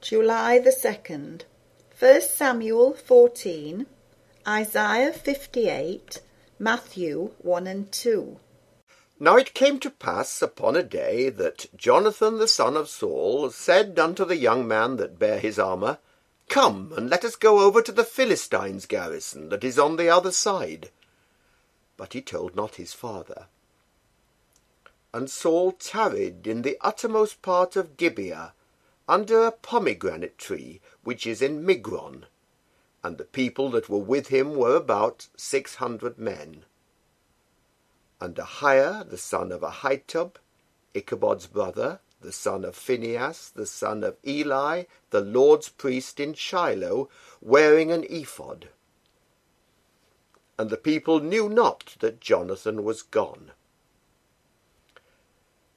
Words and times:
July 0.00 0.58
the 0.58 0.70
2nd, 0.70 1.42
1 1.98 2.22
Samuel 2.22 2.94
14, 2.94 3.84
Isaiah 4.48 5.12
58, 5.12 6.22
Matthew 6.58 7.32
1 7.42 7.66
and 7.66 7.92
2. 7.92 8.38
Now 9.20 9.36
it 9.36 9.52
came 9.52 9.78
to 9.80 9.90
pass 9.90 10.40
upon 10.40 10.74
a 10.74 10.82
day 10.82 11.28
that 11.28 11.66
Jonathan 11.76 12.38
the 12.38 12.48
son 12.48 12.78
of 12.78 12.88
Saul 12.88 13.50
said 13.50 13.98
unto 13.98 14.24
the 14.24 14.38
young 14.38 14.66
man 14.66 14.96
that 14.96 15.18
bare 15.18 15.38
his 15.38 15.58
armour, 15.58 15.98
Come, 16.48 16.94
and 16.96 17.10
let 17.10 17.22
us 17.22 17.36
go 17.36 17.60
over 17.60 17.82
to 17.82 17.92
the 17.92 18.02
Philistines' 18.02 18.86
garrison 18.86 19.50
that 19.50 19.62
is 19.62 19.78
on 19.78 19.96
the 19.96 20.08
other 20.08 20.32
side. 20.32 20.88
But 21.98 22.14
he 22.14 22.22
told 22.22 22.56
not 22.56 22.76
his 22.76 22.94
father. 22.94 23.48
And 25.12 25.28
Saul 25.28 25.72
tarried 25.72 26.46
in 26.46 26.62
the 26.62 26.78
uttermost 26.80 27.42
part 27.42 27.76
of 27.76 27.98
Gibeah, 27.98 28.54
under 29.10 29.42
a 29.42 29.50
pomegranate 29.50 30.38
tree, 30.38 30.80
which 31.02 31.26
is 31.26 31.42
in 31.42 31.66
Migron. 31.66 32.26
And 33.02 33.18
the 33.18 33.24
people 33.24 33.68
that 33.70 33.88
were 33.88 33.98
with 33.98 34.28
him 34.28 34.54
were 34.54 34.76
about 34.76 35.26
six 35.36 35.74
hundred 35.76 36.16
men. 36.16 36.64
And 38.20 38.36
Ahiah 38.36 39.08
the 39.10 39.18
son 39.18 39.50
of 39.50 39.62
Ahitub, 39.62 40.36
Ichabod's 40.94 41.48
brother, 41.48 41.98
the 42.20 42.30
son 42.30 42.64
of 42.64 42.76
Phinehas, 42.76 43.48
the 43.48 43.66
son 43.66 44.04
of 44.04 44.16
Eli, 44.24 44.84
the 45.10 45.22
Lord's 45.22 45.70
priest 45.70 46.20
in 46.20 46.34
Shiloh, 46.34 47.08
wearing 47.40 47.90
an 47.90 48.04
ephod. 48.08 48.68
And 50.56 50.70
the 50.70 50.76
people 50.76 51.18
knew 51.18 51.48
not 51.48 51.96
that 51.98 52.20
Jonathan 52.20 52.84
was 52.84 53.02
gone. 53.02 53.50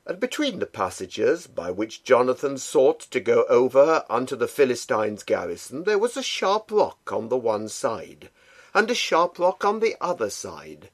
And 0.05 0.19
between 0.19 0.59
the 0.59 0.65
passages 0.65 1.47
by 1.47 1.71
which 1.71 2.03
Jonathan 2.03 2.57
sought 2.57 2.99
to 3.11 3.21
go 3.21 3.45
over 3.45 4.03
unto 4.09 4.35
the 4.35 4.49
Philistines' 4.49 5.23
garrison 5.23 5.85
there 5.85 5.97
was 5.97 6.17
a 6.17 6.23
sharp 6.23 6.71
rock 6.71 7.11
on 7.13 7.29
the 7.29 7.37
one 7.37 7.69
side, 7.69 8.29
and 8.73 8.91
a 8.91 8.95
sharp 8.95 9.39
rock 9.39 9.63
on 9.63 9.79
the 9.79 9.95
other 10.01 10.29
side. 10.29 10.89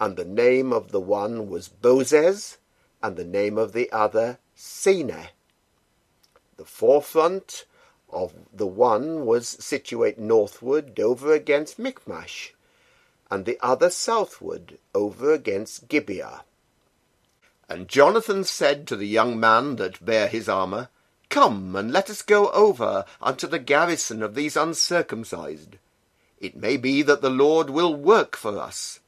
And 0.00 0.16
the 0.16 0.24
name 0.24 0.72
of 0.72 0.90
the 0.90 1.00
one 1.00 1.50
was 1.50 1.68
Bozez, 1.68 2.56
and 3.02 3.16
the 3.16 3.24
name 3.24 3.58
of 3.58 3.72
the 3.74 3.92
other 3.92 4.38
Seneh. 4.56 5.28
The 6.56 6.64
forefront 6.64 7.66
of 8.08 8.32
the 8.52 8.66
one 8.66 9.26
was 9.26 9.48
situate 9.48 10.18
northward 10.18 10.98
over 10.98 11.34
against 11.34 11.78
Michmash, 11.78 12.54
and 13.30 13.44
the 13.44 13.58
other 13.60 13.90
southward 13.90 14.78
over 14.94 15.32
against 15.32 15.88
Gibeah. 15.88 16.44
And 17.70 17.86
Jonathan 17.86 18.42
said 18.42 18.88
to 18.88 18.96
the 18.96 19.06
young 19.06 19.38
man 19.38 19.76
that 19.76 20.04
bare 20.04 20.26
his 20.26 20.48
armour, 20.48 20.88
Come, 21.28 21.76
and 21.76 21.92
let 21.92 22.10
us 22.10 22.20
go 22.20 22.50
over 22.50 23.04
unto 23.22 23.46
the 23.46 23.60
garrison 23.60 24.24
of 24.24 24.34
these 24.34 24.56
uncircumcised. 24.56 25.76
It 26.40 26.56
may 26.56 26.76
be 26.76 27.02
that 27.02 27.22
the 27.22 27.30
Lord 27.30 27.70
will 27.70 27.94
work 27.94 28.34
for 28.34 28.58
us. 28.58 28.98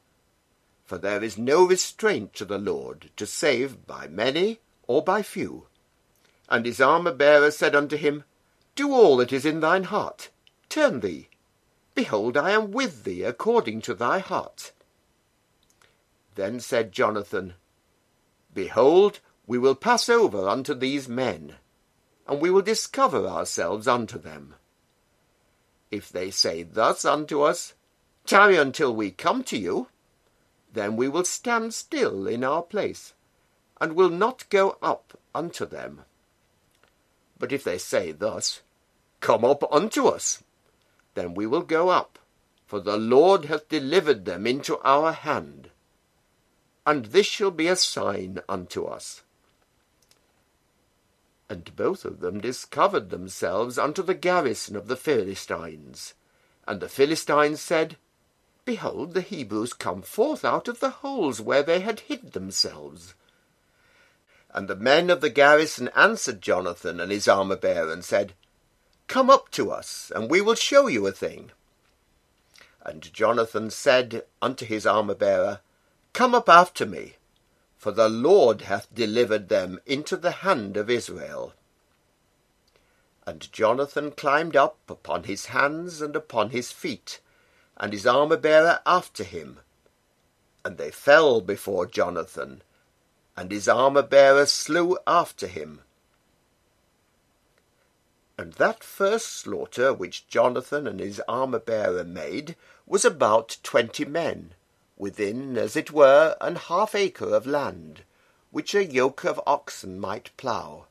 For 0.85 0.97
there 0.97 1.21
is 1.21 1.37
no 1.37 1.65
restraint 1.65 2.33
to 2.35 2.45
the 2.45 2.57
Lord 2.57 3.09
to 3.17 3.27
save 3.27 3.85
by 3.85 4.07
many 4.07 4.61
or 4.87 5.03
by 5.03 5.23
few. 5.23 5.67
And 6.47 6.65
his 6.65 6.79
armour-bearer 6.79 7.51
said 7.51 7.75
unto 7.75 7.97
him, 7.97 8.23
Do 8.75 8.93
all 8.93 9.17
that 9.17 9.33
is 9.33 9.45
in 9.45 9.59
thine 9.59 9.83
heart. 9.83 10.29
Turn 10.69 11.01
thee. 11.01 11.27
Behold, 11.95 12.37
I 12.37 12.51
am 12.51 12.71
with 12.71 13.03
thee 13.03 13.23
according 13.23 13.81
to 13.81 13.93
thy 13.93 14.19
heart. 14.19 14.71
Then 16.35 16.61
said 16.61 16.93
Jonathan, 16.93 17.55
Behold, 18.53 19.19
we 19.47 19.57
will 19.57 19.75
pass 19.75 20.09
over 20.09 20.47
unto 20.47 20.73
these 20.73 21.09
men, 21.09 21.55
and 22.27 22.39
we 22.39 22.49
will 22.49 22.61
discover 22.61 23.27
ourselves 23.27 23.87
unto 23.87 24.17
them. 24.17 24.55
If 25.91 26.09
they 26.09 26.31
say 26.31 26.63
thus 26.63 27.05
unto 27.05 27.41
us, 27.41 27.73
Tarry 28.25 28.55
until 28.55 28.95
we 28.95 29.11
come 29.11 29.43
to 29.45 29.57
you, 29.57 29.87
then 30.71 30.95
we 30.95 31.09
will 31.09 31.25
stand 31.25 31.73
still 31.73 32.25
in 32.27 32.43
our 32.43 32.63
place, 32.63 33.13
and 33.81 33.93
will 33.93 34.09
not 34.09 34.49
go 34.49 34.77
up 34.81 35.17
unto 35.35 35.65
them. 35.65 36.03
But 37.37 37.51
if 37.51 37.63
they 37.63 37.77
say 37.77 38.11
thus, 38.11 38.61
Come 39.19 39.43
up 39.43 39.63
unto 39.71 40.07
us, 40.07 40.43
then 41.15 41.33
we 41.33 41.45
will 41.45 41.61
go 41.61 41.89
up, 41.89 42.19
for 42.65 42.79
the 42.79 42.97
Lord 42.97 43.45
hath 43.45 43.69
delivered 43.69 44.25
them 44.25 44.47
into 44.47 44.79
our 44.79 45.11
hand 45.11 45.69
and 46.85 47.05
this 47.05 47.25
shall 47.25 47.51
be 47.51 47.67
a 47.67 47.75
sign 47.75 48.39
unto 48.49 48.85
us. 48.85 49.23
And 51.49 51.75
both 51.75 52.03
of 52.05 52.19
them 52.19 52.41
discovered 52.41 53.09
themselves 53.09 53.77
unto 53.77 54.01
the 54.01 54.13
garrison 54.13 54.75
of 54.75 54.87
the 54.87 54.95
Philistines. 54.95 56.13
And 56.67 56.79
the 56.79 56.89
Philistines 56.89 57.61
said, 57.61 57.97
Behold, 58.65 59.13
the 59.13 59.21
Hebrews 59.21 59.73
come 59.73 60.01
forth 60.01 60.45
out 60.45 60.67
of 60.67 60.79
the 60.79 60.89
holes 60.89 61.41
where 61.41 61.63
they 61.63 61.81
had 61.81 62.01
hid 62.01 62.31
themselves. 62.31 63.13
And 64.53 64.67
the 64.67 64.75
men 64.75 65.09
of 65.09 65.21
the 65.21 65.29
garrison 65.29 65.89
answered 65.95 66.41
Jonathan 66.41 66.99
and 66.99 67.11
his 67.11 67.27
armour-bearer, 67.27 67.91
and 67.91 68.05
said, 68.05 68.33
Come 69.07 69.29
up 69.29 69.49
to 69.51 69.71
us, 69.71 70.11
and 70.15 70.29
we 70.29 70.41
will 70.41 70.55
show 70.55 70.87
you 70.87 71.05
a 71.07 71.11
thing. 71.11 71.51
And 72.85 73.13
Jonathan 73.13 73.69
said 73.69 74.23
unto 74.41 74.65
his 74.65 74.85
armour-bearer, 74.85 75.59
Come 76.13 76.35
up 76.35 76.47
after 76.47 76.85
me, 76.85 77.15
for 77.75 77.91
the 77.91 78.07
Lord 78.07 78.61
hath 78.61 78.93
delivered 78.93 79.49
them 79.49 79.79
into 79.87 80.15
the 80.15 80.31
hand 80.31 80.77
of 80.77 80.87
Israel. 80.87 81.53
And 83.25 83.51
Jonathan 83.51 84.11
climbed 84.11 84.55
up 84.55 84.77
upon 84.87 85.23
his 85.23 85.47
hands 85.47 86.01
and 86.01 86.15
upon 86.15 86.51
his 86.51 86.71
feet, 86.71 87.19
and 87.77 87.93
his 87.93 88.05
armour-bearer 88.05 88.81
after 88.85 89.23
him. 89.23 89.61
And 90.63 90.77
they 90.77 90.91
fell 90.91 91.41
before 91.41 91.87
Jonathan, 91.87 92.61
and 93.35 93.51
his 93.51 93.67
armour-bearer 93.67 94.45
slew 94.45 94.99
after 95.07 95.47
him. 95.47 95.81
And 98.37 98.53
that 98.53 98.83
first 98.83 99.29
slaughter 99.29 99.91
which 99.91 100.27
Jonathan 100.27 100.85
and 100.85 100.99
his 100.99 101.19
armour-bearer 101.27 102.03
made 102.03 102.55
was 102.85 103.03
about 103.03 103.57
twenty 103.63 104.05
men 104.05 104.53
within, 105.03 105.57
as 105.57 105.75
it 105.75 105.91
were, 105.91 106.37
an 106.39 106.55
half 106.55 106.95
acre 106.95 107.35
of 107.35 107.45
land, 107.45 108.03
which 108.51 108.73
a 108.73 108.85
yoke 108.85 109.25
of 109.25 109.41
oxen 109.45 109.99
might 109.99 110.35
plough. 110.37 110.85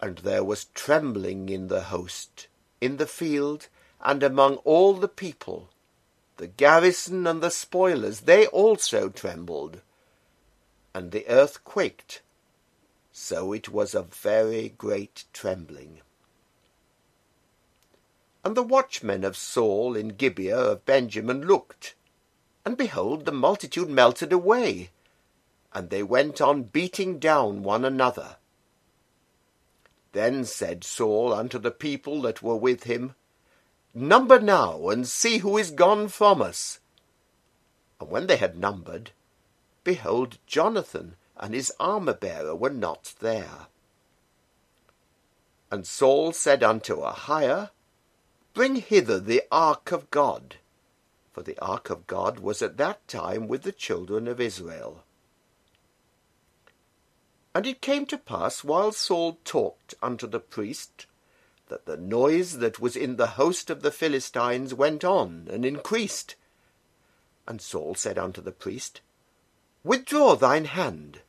And 0.00 0.16
there 0.18 0.42
was 0.42 0.72
trembling 0.72 1.50
in 1.50 1.68
the 1.68 1.82
host, 1.82 2.46
in 2.80 2.96
the 2.96 3.06
field, 3.06 3.68
and 4.00 4.22
among 4.22 4.56
all 4.64 4.94
the 4.94 5.08
people. 5.08 5.68
The 6.38 6.46
garrison 6.46 7.26
and 7.26 7.42
the 7.42 7.50
spoilers, 7.50 8.20
they 8.20 8.46
also 8.46 9.10
trembled. 9.10 9.82
And 10.94 11.12
the 11.12 11.28
earth 11.28 11.64
quaked, 11.64 12.22
so 13.12 13.52
it 13.52 13.68
was 13.68 13.94
a 13.94 14.02
very 14.02 14.70
great 14.70 15.24
trembling. 15.34 16.00
And 18.42 18.56
the 18.56 18.62
watchmen 18.62 19.24
of 19.24 19.36
Saul 19.36 19.94
in 19.94 20.08
Gibeah 20.08 20.56
of 20.56 20.86
Benjamin 20.86 21.42
looked, 21.46 21.94
and 22.64 22.76
behold, 22.76 23.24
the 23.24 23.32
multitude 23.32 23.88
melted 23.88 24.32
away, 24.32 24.90
and 25.72 25.90
they 25.90 26.02
went 26.02 26.40
on 26.40 26.64
beating 26.64 27.18
down 27.18 27.62
one 27.62 27.84
another. 27.84 28.36
Then 30.12 30.44
said 30.44 30.84
Saul 30.84 31.32
unto 31.32 31.58
the 31.58 31.70
people 31.70 32.22
that 32.22 32.42
were 32.42 32.56
with 32.56 32.84
him, 32.84 33.14
Number 33.94 34.40
now, 34.40 34.88
and 34.88 35.06
see 35.06 35.38
who 35.38 35.58
is 35.58 35.70
gone 35.70 36.08
from 36.08 36.40
us. 36.40 36.80
And 38.00 38.10
when 38.10 38.26
they 38.26 38.36
had 38.36 38.56
numbered, 38.56 39.10
behold, 39.84 40.38
Jonathan 40.46 41.16
and 41.36 41.54
his 41.54 41.72
armour-bearer 41.78 42.54
were 42.54 42.70
not 42.70 43.14
there. 43.20 43.66
And 45.70 45.86
Saul 45.86 46.32
said 46.32 46.62
unto 46.62 47.02
Ahiah, 47.02 47.70
Bring 48.60 48.76
hither 48.76 49.18
the 49.18 49.42
ark 49.50 49.90
of 49.90 50.10
God. 50.10 50.56
For 51.32 51.42
the 51.42 51.58
ark 51.60 51.88
of 51.88 52.06
God 52.06 52.40
was 52.40 52.60
at 52.60 52.76
that 52.76 53.08
time 53.08 53.48
with 53.48 53.62
the 53.62 53.72
children 53.72 54.28
of 54.28 54.38
Israel. 54.38 55.02
And 57.54 57.66
it 57.66 57.80
came 57.80 58.04
to 58.04 58.18
pass, 58.18 58.62
while 58.62 58.92
Saul 58.92 59.38
talked 59.46 59.94
unto 60.02 60.26
the 60.26 60.40
priest, 60.40 61.06
that 61.68 61.86
the 61.86 61.96
noise 61.96 62.58
that 62.58 62.78
was 62.78 62.96
in 62.96 63.16
the 63.16 63.28
host 63.28 63.70
of 63.70 63.80
the 63.80 63.90
Philistines 63.90 64.74
went 64.74 65.04
on 65.04 65.48
and 65.50 65.64
increased. 65.64 66.34
And 67.48 67.62
Saul 67.62 67.94
said 67.94 68.18
unto 68.18 68.42
the 68.42 68.52
priest, 68.52 69.00
Withdraw 69.82 70.36
thine 70.36 70.66
hand. 70.66 71.20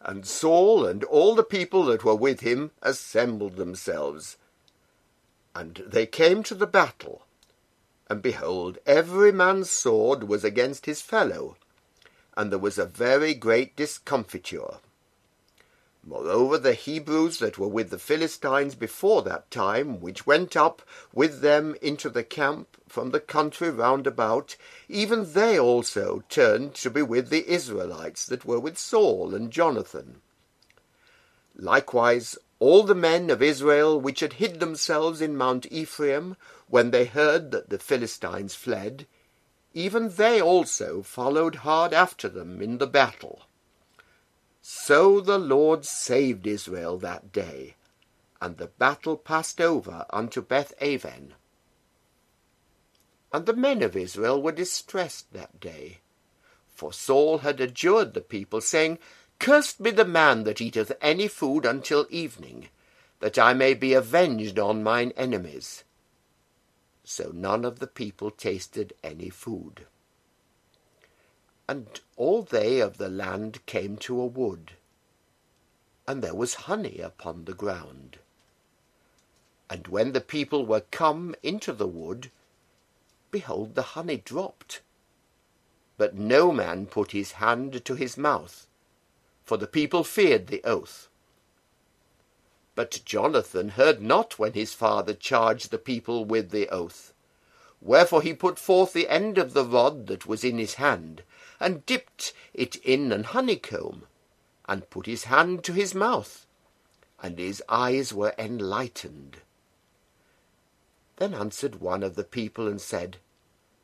And 0.00 0.26
Saul 0.26 0.86
and 0.86 1.04
all 1.04 1.34
the 1.34 1.44
people 1.44 1.84
that 1.84 2.04
were 2.04 2.14
with 2.16 2.40
him 2.40 2.70
assembled 2.80 3.56
themselves, 3.56 4.38
and 5.54 5.82
they 5.86 6.06
came 6.06 6.42
to 6.44 6.54
the 6.54 6.66
battle. 6.66 7.22
And 8.08 8.22
behold, 8.22 8.78
every 8.86 9.32
man's 9.32 9.70
sword 9.70 10.24
was 10.24 10.44
against 10.44 10.86
his 10.86 11.00
fellow, 11.00 11.56
and 12.36 12.50
there 12.50 12.58
was 12.58 12.78
a 12.78 12.86
very 12.86 13.34
great 13.34 13.76
discomfiture. 13.76 14.78
Moreover, 16.02 16.56
the 16.56 16.72
Hebrews 16.72 17.38
that 17.40 17.58
were 17.58 17.68
with 17.68 17.90
the 17.90 17.98
Philistines 17.98 18.74
before 18.74 19.22
that 19.22 19.50
time, 19.50 20.00
which 20.00 20.26
went 20.26 20.56
up 20.56 20.82
with 21.12 21.40
them 21.40 21.76
into 21.82 22.08
the 22.08 22.24
camp 22.24 22.78
from 22.88 23.10
the 23.10 23.20
country 23.20 23.70
round 23.70 24.06
about, 24.06 24.56
even 24.88 25.34
they 25.34 25.58
also 25.58 26.24
turned 26.28 26.74
to 26.76 26.90
be 26.90 27.02
with 27.02 27.28
the 27.28 27.46
Israelites 27.48 28.24
that 28.26 28.46
were 28.46 28.58
with 28.58 28.78
Saul 28.78 29.34
and 29.34 29.50
Jonathan. 29.50 30.22
Likewise, 31.54 32.38
all 32.60 32.82
the 32.82 32.94
men 32.94 33.30
of 33.30 33.42
Israel 33.42 33.98
which 33.98 34.20
had 34.20 34.34
hid 34.34 34.60
themselves 34.60 35.20
in 35.20 35.36
Mount 35.36 35.66
Ephraim, 35.72 36.36
when 36.68 36.90
they 36.90 37.06
heard 37.06 37.50
that 37.50 37.70
the 37.70 37.78
Philistines 37.78 38.54
fled, 38.54 39.06
even 39.72 40.10
they 40.10 40.40
also 40.40 41.02
followed 41.02 41.56
hard 41.56 41.94
after 41.94 42.28
them 42.28 42.60
in 42.60 42.78
the 42.78 42.86
battle. 42.86 43.46
So 44.60 45.20
the 45.20 45.38
Lord 45.38 45.86
saved 45.86 46.46
Israel 46.46 46.98
that 46.98 47.32
day, 47.32 47.76
and 48.42 48.58
the 48.58 48.66
battle 48.66 49.16
passed 49.16 49.60
over 49.60 50.04
unto 50.10 50.42
Beth 50.42 50.74
Aven. 50.82 51.34
And 53.32 53.46
the 53.46 53.56
men 53.56 53.82
of 53.82 53.96
Israel 53.96 54.42
were 54.42 54.52
distressed 54.52 55.32
that 55.32 55.60
day, 55.60 56.00
for 56.74 56.92
Saul 56.92 57.38
had 57.38 57.60
adjured 57.60 58.12
the 58.12 58.20
people, 58.20 58.60
saying, 58.60 58.98
Cursed 59.40 59.82
be 59.82 59.90
the 59.90 60.04
man 60.04 60.44
that 60.44 60.60
eateth 60.60 60.92
any 61.00 61.26
food 61.26 61.64
until 61.64 62.06
evening, 62.10 62.68
that 63.20 63.38
I 63.38 63.54
may 63.54 63.72
be 63.72 63.94
avenged 63.94 64.58
on 64.58 64.82
mine 64.82 65.14
enemies. 65.16 65.82
So 67.04 67.32
none 67.34 67.64
of 67.64 67.78
the 67.78 67.86
people 67.86 68.30
tasted 68.30 68.92
any 69.02 69.30
food. 69.30 69.86
And 71.66 72.00
all 72.18 72.42
they 72.42 72.80
of 72.80 72.98
the 72.98 73.08
land 73.08 73.64
came 73.64 73.96
to 73.98 74.20
a 74.20 74.26
wood, 74.26 74.72
and 76.06 76.22
there 76.22 76.34
was 76.34 76.66
honey 76.66 76.98
upon 76.98 77.46
the 77.46 77.54
ground. 77.54 78.18
And 79.70 79.88
when 79.88 80.12
the 80.12 80.20
people 80.20 80.66
were 80.66 80.84
come 80.90 81.34
into 81.42 81.72
the 81.72 81.86
wood, 81.86 82.30
behold, 83.30 83.74
the 83.74 83.96
honey 83.96 84.18
dropped. 84.18 84.82
But 85.96 86.14
no 86.14 86.52
man 86.52 86.84
put 86.84 87.12
his 87.12 87.32
hand 87.32 87.86
to 87.86 87.94
his 87.94 88.18
mouth, 88.18 88.66
for 89.50 89.56
the 89.56 89.66
people 89.66 90.04
feared 90.04 90.46
the 90.46 90.62
oath. 90.62 91.08
But 92.76 93.02
Jonathan 93.04 93.70
heard 93.70 94.00
not 94.00 94.38
when 94.38 94.52
his 94.52 94.74
father 94.74 95.12
charged 95.12 95.72
the 95.72 95.78
people 95.78 96.24
with 96.24 96.52
the 96.52 96.68
oath. 96.68 97.12
Wherefore 97.80 98.22
he 98.22 98.32
put 98.32 98.60
forth 98.60 98.92
the 98.92 99.08
end 99.08 99.38
of 99.38 99.52
the 99.52 99.64
rod 99.64 100.06
that 100.06 100.24
was 100.24 100.44
in 100.44 100.58
his 100.58 100.74
hand, 100.74 101.24
and 101.58 101.84
dipped 101.84 102.32
it 102.54 102.76
in 102.76 103.10
an 103.10 103.24
honeycomb, 103.24 104.06
and 104.68 104.88
put 104.88 105.06
his 105.06 105.24
hand 105.24 105.64
to 105.64 105.72
his 105.72 105.96
mouth, 105.96 106.46
and 107.20 107.40
his 107.40 107.60
eyes 107.68 108.14
were 108.14 108.36
enlightened. 108.38 109.38
Then 111.16 111.34
answered 111.34 111.80
one 111.80 112.04
of 112.04 112.14
the 112.14 112.22
people 112.22 112.68
and 112.68 112.80
said, 112.80 113.16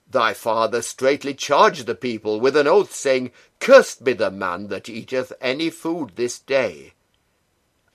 Thy 0.08 0.35
father 0.35 0.82
straitly 0.82 1.35
charged 1.35 1.87
the 1.87 1.94
people 1.94 2.38
with 2.38 2.56
an 2.56 2.69
oath, 2.69 2.94
saying, 2.94 3.32
Cursed 3.61 4.05
be 4.05 4.12
the 4.12 4.31
man 4.31 4.69
that 4.69 4.88
eateth 4.88 5.32
any 5.41 5.70
food 5.70 6.12
this 6.14 6.38
day. 6.38 6.93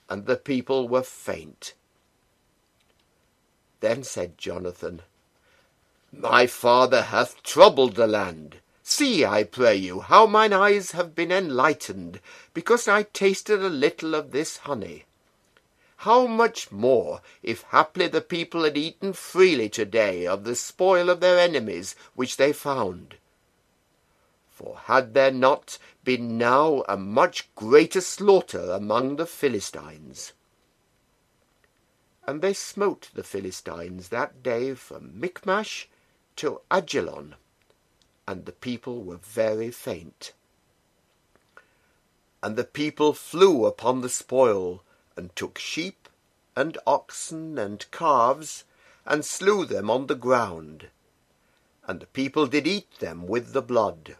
And 0.08 0.26
the 0.26 0.36
people 0.36 0.88
were 0.88 1.02
faint. 1.02 1.74
Then 3.80 4.04
said 4.04 4.36
Jonathan, 4.36 5.02
My 6.12 6.46
father 6.46 7.02
hath 7.02 7.42
troubled 7.42 7.94
the 7.96 8.06
land, 8.06 8.58
See, 8.84 9.24
I 9.24 9.44
pray 9.44 9.76
you, 9.76 10.00
how 10.00 10.26
mine 10.26 10.52
eyes 10.52 10.90
have 10.90 11.14
been 11.14 11.32
enlightened, 11.32 12.20
because 12.52 12.88
I 12.88 13.04
tasted 13.04 13.62
a 13.62 13.68
little 13.68 14.14
of 14.14 14.32
this 14.32 14.58
honey. 14.58 15.04
How 16.02 16.26
much 16.26 16.72
more, 16.72 17.22
if 17.44 17.62
haply 17.62 18.08
the 18.08 18.20
people 18.20 18.64
had 18.64 18.76
eaten 18.76 19.12
freely 19.12 19.68
today 19.68 20.26
of 20.26 20.42
the 20.42 20.56
spoil 20.56 21.08
of 21.08 21.20
their 21.20 21.38
enemies 21.38 21.94
which 22.16 22.38
they 22.38 22.52
found? 22.52 23.18
For 24.50 24.78
had 24.86 25.14
there 25.14 25.30
not 25.30 25.78
been 26.02 26.36
now 26.36 26.82
a 26.88 26.96
much 26.96 27.54
greater 27.54 28.00
slaughter 28.00 28.72
among 28.72 29.14
the 29.14 29.26
Philistines? 29.26 30.32
And 32.26 32.42
they 32.42 32.52
smote 32.52 33.10
the 33.14 33.22
Philistines 33.22 34.08
that 34.08 34.42
day 34.42 34.74
from 34.74 35.20
Michmash 35.20 35.88
to 36.34 36.62
Ajalon 36.68 37.36
and 38.26 38.44
the 38.44 38.52
people 38.52 39.04
were 39.04 39.18
very 39.18 39.70
faint. 39.70 40.32
And 42.42 42.56
the 42.56 42.64
people 42.64 43.12
flew 43.12 43.66
upon 43.66 44.00
the 44.00 44.08
spoil, 44.08 44.82
and 45.16 45.34
took 45.36 45.58
sheep, 45.58 46.08
and 46.56 46.78
oxen, 46.86 47.58
and 47.58 47.90
calves, 47.90 48.64
and 49.06 49.24
slew 49.24 49.64
them 49.64 49.90
on 49.90 50.06
the 50.06 50.14
ground. 50.14 50.88
And 51.86 52.00
the 52.00 52.06
people 52.06 52.46
did 52.46 52.66
eat 52.66 52.98
them 52.98 53.26
with 53.26 53.52
the 53.52 53.62
blood. 53.62 54.16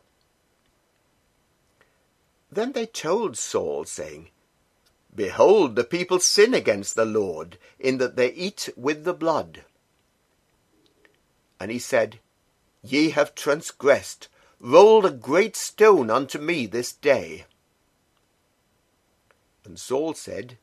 Then 2.50 2.72
they 2.72 2.86
told 2.86 3.36
Saul, 3.38 3.84
saying, 3.84 4.28
Behold, 5.14 5.76
the 5.76 5.84
people 5.84 6.20
sin 6.20 6.54
against 6.54 6.94
the 6.94 7.04
Lord, 7.04 7.58
in 7.78 7.98
that 7.98 8.16
they 8.16 8.32
eat 8.32 8.68
with 8.76 9.04
the 9.04 9.14
blood. 9.14 9.64
And 11.60 11.70
he 11.70 11.78
said, 11.78 12.18
Ye 12.82 13.10
have 13.10 13.34
transgressed, 13.34 14.28
rolled 14.58 15.06
a 15.06 15.10
great 15.10 15.54
stone 15.54 16.10
unto 16.10 16.38
me 16.38 16.66
this 16.66 16.92
day. 16.92 17.44
And 19.64 19.78
Saul 19.78 20.14
said, 20.14 20.58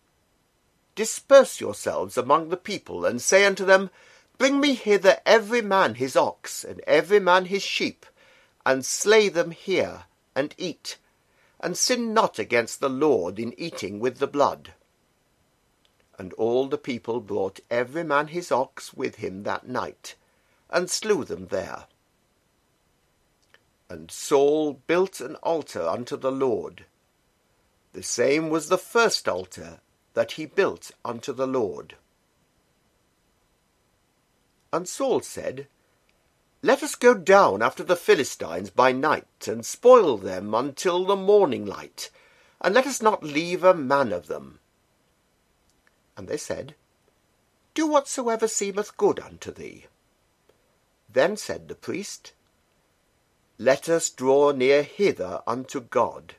Disperse 0.99 1.61
yourselves 1.61 2.17
among 2.17 2.49
the 2.49 2.57
people, 2.57 3.05
and 3.05 3.21
say 3.21 3.45
unto 3.45 3.63
them, 3.63 3.89
Bring 4.37 4.59
me 4.59 4.73
hither 4.73 5.21
every 5.25 5.61
man 5.61 5.95
his 5.95 6.17
ox, 6.17 6.65
and 6.65 6.81
every 6.81 7.21
man 7.21 7.45
his 7.45 7.63
sheep, 7.63 8.05
and 8.65 8.85
slay 8.85 9.29
them 9.29 9.51
here, 9.51 10.07
and 10.35 10.53
eat, 10.57 10.97
and 11.61 11.77
sin 11.77 12.13
not 12.13 12.37
against 12.37 12.81
the 12.81 12.89
Lord 12.89 13.39
in 13.39 13.57
eating 13.57 14.01
with 14.01 14.17
the 14.17 14.27
blood. 14.27 14.73
And 16.17 16.33
all 16.33 16.67
the 16.67 16.77
people 16.77 17.21
brought 17.21 17.61
every 17.71 18.03
man 18.03 18.27
his 18.27 18.51
ox 18.51 18.93
with 18.93 19.15
him 19.15 19.43
that 19.43 19.65
night, 19.65 20.15
and 20.69 20.89
slew 20.89 21.23
them 21.23 21.47
there. 21.47 21.85
And 23.89 24.11
Saul 24.11 24.81
built 24.85 25.21
an 25.21 25.35
altar 25.35 25.87
unto 25.87 26.17
the 26.17 26.33
Lord. 26.33 26.83
The 27.93 28.03
same 28.03 28.49
was 28.49 28.67
the 28.67 28.77
first 28.77 29.29
altar 29.29 29.79
that 30.13 30.33
he 30.33 30.45
built 30.45 30.91
unto 31.03 31.33
the 31.33 31.47
Lord. 31.47 31.95
And 34.71 34.87
Saul 34.87 35.21
said, 35.21 35.67
Let 36.61 36.83
us 36.83 36.95
go 36.95 37.13
down 37.13 37.61
after 37.61 37.83
the 37.83 37.95
Philistines 37.95 38.69
by 38.69 38.91
night, 38.91 39.47
and 39.47 39.65
spoil 39.65 40.17
them 40.17 40.53
until 40.53 41.05
the 41.05 41.15
morning 41.15 41.65
light, 41.65 42.09
and 42.61 42.75
let 42.75 42.85
us 42.85 43.01
not 43.01 43.23
leave 43.23 43.63
a 43.63 43.73
man 43.73 44.11
of 44.11 44.27
them. 44.27 44.59
And 46.17 46.27
they 46.27 46.37
said, 46.37 46.75
Do 47.73 47.87
whatsoever 47.87 48.47
seemeth 48.47 48.97
good 48.97 49.19
unto 49.19 49.51
thee. 49.51 49.85
Then 51.11 51.37
said 51.37 51.67
the 51.67 51.75
priest, 51.75 52.33
let 53.61 53.89
us 53.89 54.09
draw 54.09 54.51
near 54.51 54.83
hither 54.83 55.41
unto 55.45 55.81
God. 55.81 56.35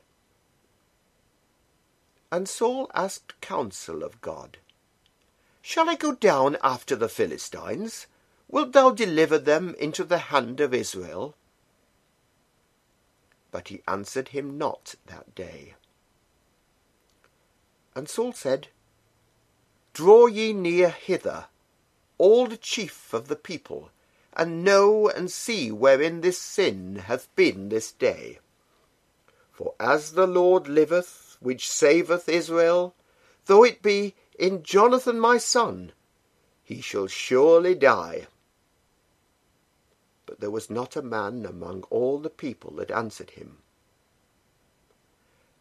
And 2.31 2.47
Saul 2.47 2.89
asked 2.93 3.39
counsel 3.41 4.03
of 4.03 4.21
God. 4.21 4.57
Shall 5.61 5.89
I 5.89 5.95
go 5.95 6.13
down 6.13 6.57
after 6.63 6.95
the 6.95 7.09
Philistines? 7.09 8.07
Wilt 8.47 8.71
thou 8.73 8.91
deliver 8.91 9.37
them 9.37 9.75
into 9.77 10.03
the 10.03 10.17
hand 10.17 10.59
of 10.59 10.73
Israel? 10.73 11.35
But 13.51 13.67
he 13.67 13.83
answered 13.87 14.29
him 14.29 14.57
not 14.57 14.95
that 15.05 15.35
day. 15.35 15.75
And 17.95 18.09
Saul 18.09 18.31
said, 18.31 18.69
Draw 19.93 20.27
ye 20.27 20.53
near 20.53 20.89
hither, 20.89 21.47
all 22.17 22.47
the 22.47 22.57
chief 22.57 23.13
of 23.13 23.27
the 23.27 23.35
people, 23.35 23.91
and 24.33 24.63
know 24.63 25.09
and 25.09 25.29
see 25.29 25.69
wherein 25.69 26.21
this 26.21 26.39
sin 26.39 27.03
hath 27.07 27.33
been 27.35 27.67
this 27.67 27.91
day. 27.91 28.39
For 29.51 29.73
as 29.79 30.13
the 30.13 30.27
Lord 30.27 30.69
liveth, 30.69 31.20
which 31.41 31.69
saveth 31.69 32.29
Israel, 32.29 32.95
though 33.45 33.63
it 33.63 33.81
be 33.81 34.15
in 34.39 34.63
Jonathan 34.63 35.19
my 35.19 35.37
son, 35.37 35.91
he 36.63 36.79
shall 36.79 37.07
surely 37.07 37.75
die. 37.75 38.27
But 40.25 40.39
there 40.39 40.51
was 40.51 40.69
not 40.69 40.95
a 40.95 41.01
man 41.01 41.45
among 41.45 41.83
all 41.89 42.19
the 42.19 42.29
people 42.29 42.71
that 42.75 42.91
answered 42.91 43.31
him. 43.31 43.57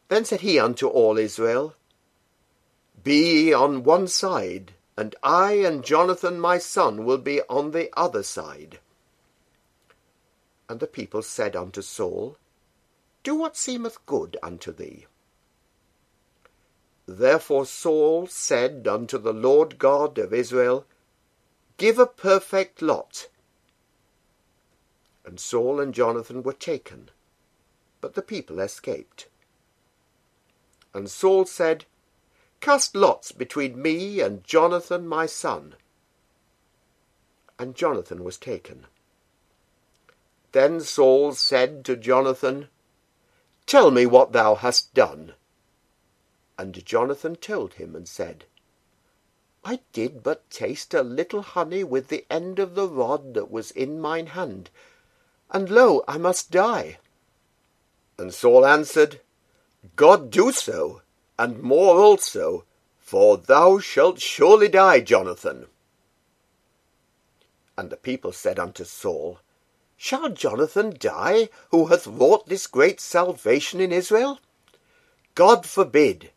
Then 0.08 0.24
said 0.24 0.42
he 0.42 0.58
unto 0.58 0.86
all 0.86 1.18
Israel, 1.18 1.74
Be 3.02 3.46
ye 3.46 3.52
on 3.52 3.82
one 3.82 4.06
side, 4.06 4.74
and 4.96 5.16
I 5.22 5.52
and 5.52 5.84
Jonathan 5.84 6.38
my 6.38 6.58
son 6.58 7.04
will 7.04 7.18
be 7.18 7.40
on 7.48 7.70
the 7.70 7.90
other 7.96 8.22
side. 8.22 8.78
And 10.68 10.78
the 10.78 10.86
people 10.86 11.22
said 11.22 11.56
unto 11.56 11.82
Saul, 11.82 12.36
Do 13.24 13.34
what 13.34 13.56
seemeth 13.56 14.04
good 14.06 14.36
unto 14.42 14.72
thee. 14.72 15.06
Therefore 17.18 17.66
Saul 17.66 18.28
said 18.28 18.86
unto 18.86 19.18
the 19.18 19.32
Lord 19.32 19.78
God 19.78 20.16
of 20.16 20.32
Israel, 20.32 20.86
Give 21.76 21.98
a 21.98 22.06
perfect 22.06 22.82
lot. 22.82 23.28
And 25.24 25.40
Saul 25.40 25.80
and 25.80 25.92
Jonathan 25.92 26.42
were 26.42 26.52
taken, 26.52 27.10
but 28.00 28.14
the 28.14 28.22
people 28.22 28.60
escaped. 28.60 29.26
And 30.94 31.10
Saul 31.10 31.46
said, 31.46 31.84
Cast 32.60 32.94
lots 32.94 33.32
between 33.32 33.80
me 33.80 34.20
and 34.20 34.44
Jonathan 34.44 35.08
my 35.08 35.26
son. 35.26 35.74
And 37.58 37.74
Jonathan 37.74 38.22
was 38.22 38.38
taken. 38.38 38.86
Then 40.52 40.80
Saul 40.80 41.32
said 41.32 41.84
to 41.86 41.96
Jonathan, 41.96 42.68
Tell 43.66 43.90
me 43.90 44.06
what 44.06 44.32
thou 44.32 44.54
hast 44.54 44.94
done. 44.94 45.34
And 46.60 46.84
Jonathan 46.84 47.36
told 47.36 47.72
him 47.72 47.96
and 47.96 48.06
said, 48.06 48.44
I 49.64 49.80
did 49.94 50.22
but 50.22 50.50
taste 50.50 50.92
a 50.92 51.02
little 51.02 51.40
honey 51.40 51.82
with 51.82 52.08
the 52.08 52.26
end 52.28 52.58
of 52.58 52.74
the 52.74 52.86
rod 52.86 53.32
that 53.32 53.50
was 53.50 53.70
in 53.70 53.98
mine 53.98 54.26
hand, 54.26 54.68
and 55.50 55.70
lo, 55.70 56.04
I 56.06 56.18
must 56.18 56.50
die. 56.50 56.98
And 58.18 58.34
Saul 58.34 58.66
answered, 58.66 59.22
God 59.96 60.30
do 60.30 60.52
so, 60.52 61.00
and 61.38 61.62
more 61.62 61.98
also, 61.98 62.66
for 62.98 63.38
thou 63.38 63.78
shalt 63.78 64.20
surely 64.20 64.68
die, 64.68 65.00
Jonathan. 65.00 65.64
And 67.78 67.88
the 67.88 67.96
people 67.96 68.32
said 68.32 68.58
unto 68.58 68.84
Saul, 68.84 69.38
Shall 69.96 70.28
Jonathan 70.28 70.94
die, 70.98 71.48
who 71.70 71.86
hath 71.86 72.06
wrought 72.06 72.48
this 72.48 72.66
great 72.66 73.00
salvation 73.00 73.80
in 73.80 73.92
Israel? 73.92 74.40
God 75.34 75.64
forbid. 75.64 76.32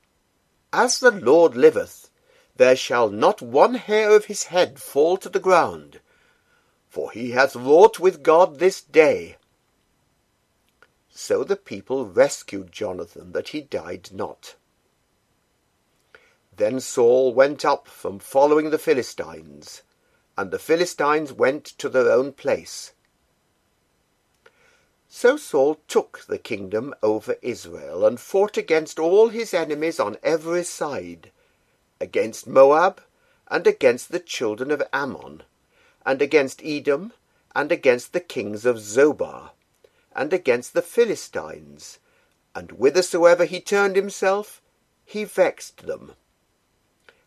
As 0.76 1.00
the 1.00 1.12
Lord 1.12 1.56
liveth, 1.56 2.10
there 2.56 2.76
shall 2.76 3.08
not 3.08 3.44
one 3.44 3.76
hair 3.76 4.10
of 4.10 4.26
his 4.26 4.46
head 4.46 4.80
fall 4.80 5.18
to 5.18 5.30
the 5.30 5.40
ground, 5.40 6.00
for 6.90 7.12
he 7.12 7.30
hath 7.30 7.56
wrought 7.56 8.00
with 8.00 8.24
God 8.24 8.58
this 8.58 8.82
day. 8.82 9.38
So 11.12 11.44
the 11.44 11.56
people 11.56 12.08
rescued 12.08 12.72
Jonathan, 12.72 13.34
that 13.34 13.50
he 13.50 13.62
died 13.62 14.10
not. 14.12 14.56
Then 16.56 16.80
Saul 16.80 17.36
went 17.36 17.64
up 17.64 17.88
from 17.88 18.18
following 18.18 18.72
the 18.72 18.80
Philistines, 18.80 19.84
and 20.36 20.50
the 20.50 20.58
Philistines 20.58 21.32
went 21.32 21.66
to 21.66 21.88
their 21.88 22.12
own 22.12 22.34
place. 22.34 22.94
So 25.16 25.38
Saul 25.38 25.78
took 25.88 26.22
the 26.26 26.40
kingdom 26.40 26.96
over 27.04 27.38
Israel, 27.44 28.04
and 28.04 28.20
fought 28.20 28.58
against 28.58 28.98
all 28.98 29.30
his 29.30 29.54
enemies 29.54 30.00
on 30.00 30.18
every 30.24 30.64
side, 30.64 31.32
against 32.02 32.48
Moab, 32.48 33.00
and 33.48 33.68
against 33.68 34.12
the 34.12 34.20
children 34.20 34.72
of 34.72 34.82
Ammon, 34.92 35.44
and 36.04 36.20
against 36.20 36.64
Edom, 36.66 37.14
and 37.56 37.72
against 37.72 38.12
the 38.12 38.20
kings 38.20 38.66
of 38.66 38.80
Zobah, 38.80 39.52
and 40.16 40.34
against 40.34 40.74
the 40.74 40.82
Philistines, 40.82 42.00
and 42.56 42.72
whithersoever 42.72 43.46
he 43.46 43.62
turned 43.62 43.96
himself, 43.96 44.64
he 45.06 45.26
vexed 45.26 45.86
them. 45.86 46.14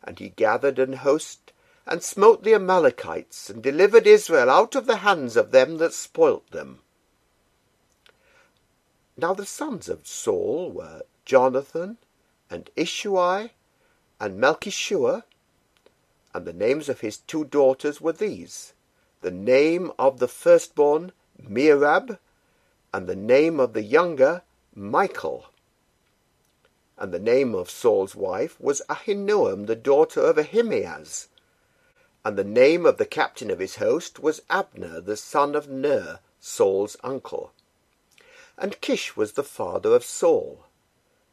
And 0.02 0.18
he 0.18 0.30
gathered 0.30 0.80
an 0.80 0.94
host, 0.94 1.52
and 1.86 2.02
smote 2.02 2.42
the 2.42 2.54
Amalekites, 2.54 3.48
and 3.48 3.62
delivered 3.62 4.08
Israel 4.08 4.50
out 4.50 4.74
of 4.74 4.86
the 4.86 4.96
hands 4.96 5.36
of 5.36 5.52
them 5.52 5.78
that 5.78 5.94
spoilt 5.94 6.50
them. 6.50 6.80
Now 9.18 9.32
the 9.32 9.46
sons 9.46 9.88
of 9.88 10.06
Saul 10.06 10.70
were 10.70 11.02
Jonathan, 11.25 11.96
and 12.50 12.70
Ishui, 12.76 13.50
and 14.20 14.38
Melchishua, 14.38 15.25
and 16.35 16.46
the 16.46 16.52
names 16.52 16.90
of 16.90 17.00
his 17.00 17.16
two 17.16 17.44
daughters 17.44 18.00
were 18.00 18.12
these 18.12 18.75
the 19.23 19.30
name 19.30 19.90
of 19.99 20.18
the 20.18 20.28
firstborn 20.28 21.12
Merab, 21.42 22.18
and 22.92 23.06
the 23.06 23.16
name 23.16 23.58
of 23.58 23.73
the 23.73 23.82
younger 23.82 24.42
Michal. 24.75 25.46
And 26.99 27.12
the 27.12 27.18
name 27.18 27.54
of 27.54 27.70
Saul's 27.70 28.14
wife 28.14 28.61
was 28.61 28.82
Ahinoam, 28.88 29.66
the 29.66 29.75
daughter 29.75 30.20
of 30.20 30.38
Ahimaaz. 30.38 31.28
And 32.25 32.37
the 32.37 32.44
name 32.44 32.87
of 32.87 32.99
the 32.99 33.06
captain 33.06 33.50
of 33.50 33.58
his 33.58 33.76
host 33.76 34.20
was 34.20 34.42
Abner, 34.50 35.00
the 35.00 35.16
son 35.16 35.54
of 35.54 35.68
Ner, 35.68 36.20
Saul's 36.38 36.96
uncle. 37.02 37.52
And 38.58 38.80
Kish 38.80 39.16
was 39.16 39.32
the 39.32 39.44
father 39.44 39.94
of 39.94 40.04
Saul, 40.04 40.64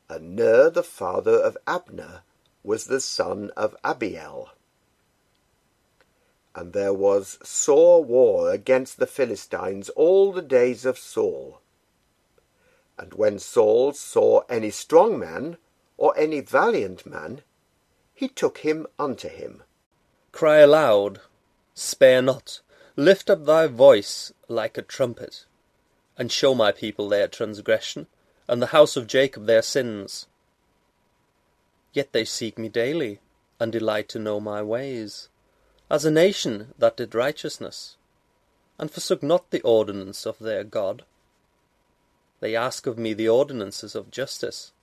and 0.09 0.35
Ner 0.35 0.69
the 0.69 0.83
father 0.83 1.37
of 1.39 1.57
Abner 1.65 2.23
was 2.63 2.85
the 2.85 2.99
son 2.99 3.49
of 3.55 3.75
Abiel. 3.83 4.49
And 6.53 6.73
there 6.73 6.93
was 6.93 7.39
sore 7.41 8.03
war 8.03 8.51
against 8.51 8.97
the 8.97 9.07
Philistines 9.07 9.89
all 9.89 10.33
the 10.33 10.41
days 10.41 10.85
of 10.85 10.97
Saul. 10.97 11.61
And 12.97 13.13
when 13.13 13.39
Saul 13.39 13.93
saw 13.93 14.41
any 14.49 14.69
strong 14.69 15.17
man, 15.17 15.57
or 15.97 16.17
any 16.17 16.41
valiant 16.41 17.05
man, 17.05 17.41
he 18.13 18.27
took 18.27 18.59
him 18.59 18.85
unto 18.99 19.29
him. 19.29 19.63
Cry 20.31 20.57
aloud, 20.57 21.21
spare 21.73 22.21
not, 22.21 22.59
lift 22.97 23.29
up 23.29 23.45
thy 23.45 23.67
voice 23.67 24.33
like 24.49 24.77
a 24.77 24.81
trumpet 24.81 25.45
and 26.17 26.31
show 26.31 26.53
my 26.53 26.71
people 26.71 27.09
their 27.09 27.27
transgression, 27.27 28.07
and 28.47 28.61
the 28.61 28.67
house 28.67 28.95
of 28.95 29.07
Jacob 29.07 29.45
their 29.45 29.61
sins. 29.61 30.27
Yet 31.93 32.11
they 32.11 32.25
seek 32.25 32.57
me 32.57 32.69
daily, 32.69 33.19
and 33.59 33.71
delight 33.71 34.09
to 34.09 34.19
know 34.19 34.39
my 34.39 34.61
ways, 34.61 35.29
as 35.89 36.05
a 36.05 36.11
nation 36.11 36.73
that 36.77 36.97
did 36.97 37.15
righteousness, 37.15 37.97
and 38.77 38.91
forsook 38.91 39.23
not 39.23 39.51
the 39.51 39.61
ordinance 39.61 40.25
of 40.25 40.39
their 40.39 40.63
God. 40.63 41.03
They 42.39 42.55
ask 42.55 42.87
of 42.87 42.97
me 42.97 43.13
the 43.13 43.29
ordinances 43.29 43.95
of 43.95 44.11
justice. 44.11 44.73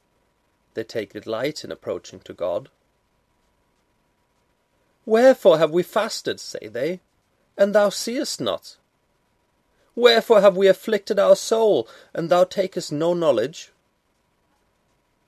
They 0.75 0.85
take 0.85 1.13
delight 1.13 1.65
in 1.65 1.71
approaching 1.71 2.21
to 2.21 2.33
God. 2.33 2.71
Wherefore 5.05 5.59
have 5.59 5.71
we 5.71 5.83
fasted, 5.83 6.41
say 6.41 6.69
they, 6.69 7.01
and 7.59 7.75
thou 7.75 7.91
seest 7.91 8.41
not? 8.41 8.77
Wherefore 10.01 10.41
have 10.41 10.57
we 10.57 10.67
afflicted 10.67 11.19
our 11.19 11.37
soul, 11.37 11.87
and 12.15 12.31
thou 12.31 12.45
takest 12.45 12.91
no 12.91 13.13
knowledge? 13.13 13.71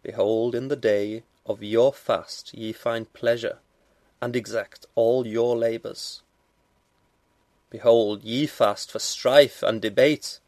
Behold, 0.02 0.54
in 0.54 0.68
the 0.68 0.76
day 0.76 1.24
of 1.44 1.62
your 1.62 1.92
fast 1.92 2.54
ye 2.54 2.72
find 2.72 3.12
pleasure, 3.12 3.58
and 4.22 4.34
exact 4.34 4.86
all 4.94 5.26
your 5.26 5.58
labours. 5.58 6.22
Behold, 7.68 8.24
ye 8.24 8.46
fast 8.46 8.90
for 8.90 8.98
strife 8.98 9.62
and 9.62 9.82
debate, 9.82 10.40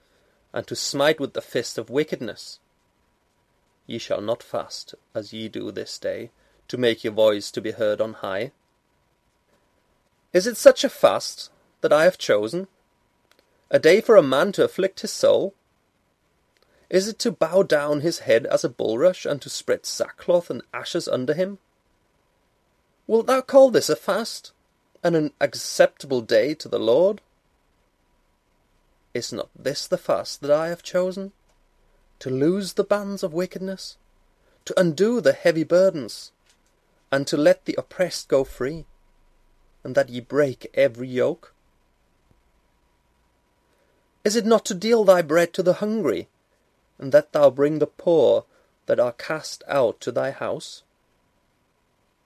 and 0.55 0.67
to 0.69 0.75
smite 0.75 1.21
with 1.21 1.35
the 1.35 1.43
fist 1.43 1.77
of 1.77 1.91
wickedness. 1.91 2.61
Ye 3.87 3.99
shall 3.99 4.23
not 4.23 4.43
fast, 4.43 4.95
as 5.15 5.35
ye 5.35 5.51
do 5.51 5.71
this 5.71 5.99
day, 5.99 6.31
to 6.69 6.79
make 6.79 7.05
your 7.05 7.13
voice 7.13 7.51
to 7.51 7.61
be 7.61 7.73
heard 7.73 8.01
on 8.01 8.15
high. 8.15 8.53
Is 10.33 10.47
it 10.47 10.57
such 10.57 10.83
a 10.83 10.89
fast 10.89 11.51
that 11.83 11.93
I 11.93 12.05
have 12.05 12.17
chosen? 12.17 12.69
A 13.75 13.79
day 13.81 14.01
for 14.01 14.15
a 14.15 14.23
man 14.23 14.53
to 14.53 14.63
afflict 14.63 15.01
his 15.01 15.11
soul? 15.11 15.53
Is 16.89 17.09
it 17.09 17.19
to 17.19 17.33
bow 17.33 17.65
down 17.65 18.03
his 18.03 18.21
head 18.21 18.47
as 18.47 18.63
a 18.63 18.69
bulrush, 18.69 19.27
and 19.29 19.43
to 19.43 19.51
spread 19.51 19.85
sackcloth 19.85 20.49
and 20.49 20.63
ashes 20.73 21.09
under 21.09 21.35
him? 21.35 21.59
Wilt 23.09 23.27
thou 23.27 23.41
call 23.41 23.73
this 23.73 23.91
a 23.91 23.97
fast, 23.97 24.53
and 25.03 25.17
an 25.17 25.33
acceptable 25.41 26.21
day 26.21 26.55
to 26.55 26.69
the 26.69 26.79
Lord? 26.79 27.21
Is 29.13 29.33
not 29.33 29.51
this 29.59 29.89
the 29.89 29.99
fast 29.99 30.41
that 30.43 30.53
I 30.53 30.69
have 30.69 30.85
chosen? 30.85 31.33
To 32.21 32.31
loose 32.31 32.75
the 32.75 32.85
bands 32.85 33.25
of 33.25 33.35
wickedness, 33.35 33.97
to 34.67 34.81
undo 34.81 35.21
the 35.21 35.33
heavy 35.33 35.65
burdens, 35.65 36.31
and 37.11 37.27
to 37.27 37.37
let 37.37 37.65
the 37.65 37.75
oppressed 37.77 38.29
go 38.29 38.45
free, 38.45 38.85
and 39.83 39.97
that 39.97 40.11
ye 40.11 40.21
break 40.21 40.71
every 40.75 41.09
yoke? 41.09 41.54
Is 44.25 44.37
it 44.37 44.47
not 44.47 44.65
to 44.67 44.75
deal 44.75 45.05
thy 45.05 45.21
bread 45.21 45.53
to 45.53 45.63
the 45.63 45.75
hungry, 45.75 46.29
and 46.99 47.13
that 47.13 47.33
thou 47.33 47.51
bring 47.51 47.79
the 47.79 47.87
poor 47.87 48.47
that 48.87 48.99
are 48.99 49.13
cast 49.13 49.63
out 49.69 50.01
to 50.01 50.11
thy 50.11 50.31
house? 50.31 50.83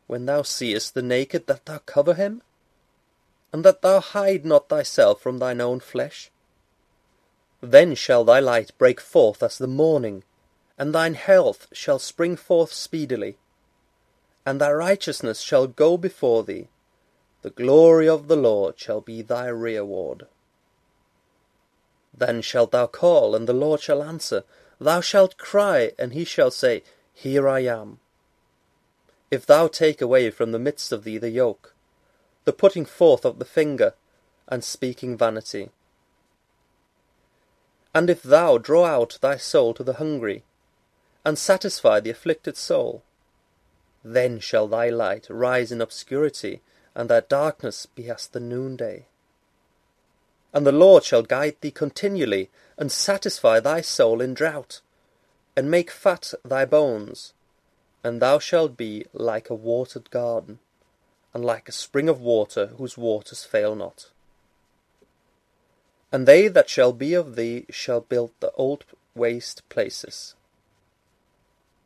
When 0.06 0.26
thou 0.26 0.42
seest 0.42 0.94
the 0.94 1.02
naked, 1.02 1.48
that 1.48 1.66
thou 1.66 1.78
cover 1.78 2.14
him, 2.14 2.42
and 3.52 3.64
that 3.64 3.82
thou 3.82 3.98
hide 3.98 4.44
not 4.44 4.68
thyself 4.68 5.20
from 5.20 5.38
thine 5.38 5.60
own 5.60 5.80
flesh? 5.80 6.30
Then 7.60 7.96
shall 7.96 8.24
thy 8.24 8.38
light 8.38 8.70
break 8.78 9.00
forth 9.00 9.42
as 9.42 9.58
the 9.58 9.66
morning, 9.66 10.22
and 10.78 10.94
thine 10.94 11.14
health 11.14 11.66
shall 11.72 11.98
spring 11.98 12.36
forth 12.36 12.72
speedily, 12.72 13.38
and 14.46 14.60
thy 14.60 14.70
righteousness 14.70 15.40
shall 15.40 15.66
go 15.66 15.96
before 15.96 16.44
thee. 16.44 16.68
The 17.42 17.50
glory 17.50 18.08
of 18.08 18.28
the 18.28 18.36
Lord 18.36 18.78
shall 18.78 19.00
be 19.00 19.20
thy 19.20 19.48
reward. 19.48 20.28
Then 22.18 22.42
shalt 22.42 22.72
thou 22.72 22.88
call, 22.88 23.36
and 23.36 23.48
the 23.48 23.52
Lord 23.52 23.80
shall 23.80 24.02
answer. 24.02 24.42
Thou 24.80 25.00
shalt 25.00 25.36
cry, 25.36 25.92
and 25.98 26.12
he 26.12 26.24
shall 26.24 26.50
say, 26.50 26.82
Here 27.14 27.48
I 27.48 27.60
am. 27.60 28.00
if 29.30 29.44
thou 29.44 29.68
take 29.68 30.00
away 30.00 30.30
from 30.30 30.52
the 30.52 30.58
midst 30.58 30.90
of 30.90 31.04
thee 31.04 31.18
the 31.18 31.30
yoke, 31.30 31.74
the 32.44 32.52
putting 32.52 32.84
forth 32.84 33.24
of 33.24 33.38
the 33.38 33.44
finger, 33.44 33.94
and 34.48 34.64
speaking 34.64 35.16
vanity. 35.16 35.70
And 37.94 38.08
if 38.08 38.22
thou 38.22 38.58
draw 38.58 38.86
out 38.86 39.18
thy 39.20 39.36
soul 39.36 39.74
to 39.74 39.84
the 39.84 39.94
hungry, 39.94 40.44
and 41.24 41.38
satisfy 41.38 42.00
the 42.00 42.10
afflicted 42.10 42.56
soul, 42.56 43.02
then 44.02 44.40
shall 44.40 44.66
thy 44.66 44.88
light 44.88 45.26
rise 45.28 45.70
in 45.70 45.82
obscurity, 45.82 46.62
and 46.94 47.10
thy 47.10 47.20
darkness 47.20 47.84
be 47.84 48.08
as 48.08 48.26
the 48.26 48.40
noonday. 48.40 49.07
And 50.52 50.66
the 50.66 50.72
Lord 50.72 51.04
shall 51.04 51.22
guide 51.22 51.56
thee 51.60 51.70
continually, 51.70 52.50
and 52.78 52.90
satisfy 52.90 53.60
thy 53.60 53.80
soul 53.80 54.20
in 54.20 54.34
drought, 54.34 54.80
and 55.56 55.70
make 55.70 55.90
fat 55.90 56.32
thy 56.44 56.64
bones, 56.64 57.34
and 58.02 58.22
thou 58.22 58.38
shalt 58.38 58.76
be 58.76 59.04
like 59.12 59.50
a 59.50 59.54
watered 59.54 60.10
garden, 60.10 60.60
and 61.34 61.44
like 61.44 61.68
a 61.68 61.72
spring 61.72 62.08
of 62.08 62.20
water 62.20 62.68
whose 62.78 62.96
waters 62.96 63.44
fail 63.44 63.74
not. 63.74 64.10
And 66.10 66.26
they 66.26 66.48
that 66.48 66.70
shall 66.70 66.92
be 66.92 67.12
of 67.12 67.36
thee 67.36 67.66
shall 67.68 68.00
build 68.00 68.30
the 68.40 68.52
old 68.52 68.84
waste 69.14 69.68
places. 69.68 70.34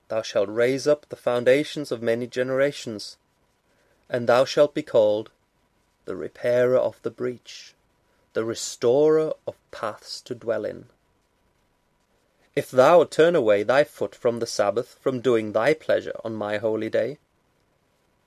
Thou 0.09 0.23
shalt 0.23 0.49
raise 0.49 0.87
up 0.87 1.09
the 1.09 1.17
foundations 1.17 1.91
of 1.91 2.03
many 2.03 2.27
generations, 2.27 3.17
and 4.09 4.29
thou 4.29 4.45
shalt 4.45 4.75
be 4.75 4.83
called 4.83 5.31
the 6.05 6.15
repairer 6.15 6.77
of 6.77 7.01
the 7.03 7.11
breach, 7.11 7.75
the 8.33 8.45
restorer 8.45 9.33
of 9.47 9.57
paths 9.71 10.21
to 10.23 10.35
dwell 10.35 10.65
in. 10.65 10.87
If 12.55 12.71
thou 12.71 13.05
turn 13.05 13.35
away 13.35 13.63
thy 13.63 13.85
foot 13.85 14.15
from 14.15 14.39
the 14.39 14.47
Sabbath, 14.47 14.97
from 15.01 15.21
doing 15.21 15.53
thy 15.53 15.75
pleasure 15.75 16.19
on 16.25 16.35
my 16.35 16.59
holy 16.59 16.91
day, 16.91 17.19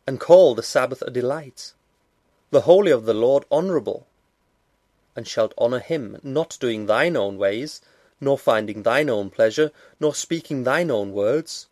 and 0.08 0.20
call 0.20 0.56
the 0.56 0.64
Sabbath 0.64 1.02
a 1.02 1.12
delight, 1.12 1.74
the 2.50 2.62
holy 2.62 2.92
of 2.92 3.06
the 3.06 3.14
Lord 3.14 3.46
honourable, 3.52 4.08
and 5.16 5.28
shalt 5.28 5.54
honour 5.58 5.80
him, 5.80 6.20
not 6.24 6.58
doing 6.60 6.86
thine 6.86 7.16
own 7.16 7.38
ways, 7.38 7.82
nor 8.20 8.38
finding 8.38 8.84
thine 8.84 9.10
own 9.10 9.30
pleasure, 9.30 9.72
nor 10.00 10.16
speaking 10.16 10.64
thine 10.64 10.90
own 10.90 11.12
words, 11.14 11.68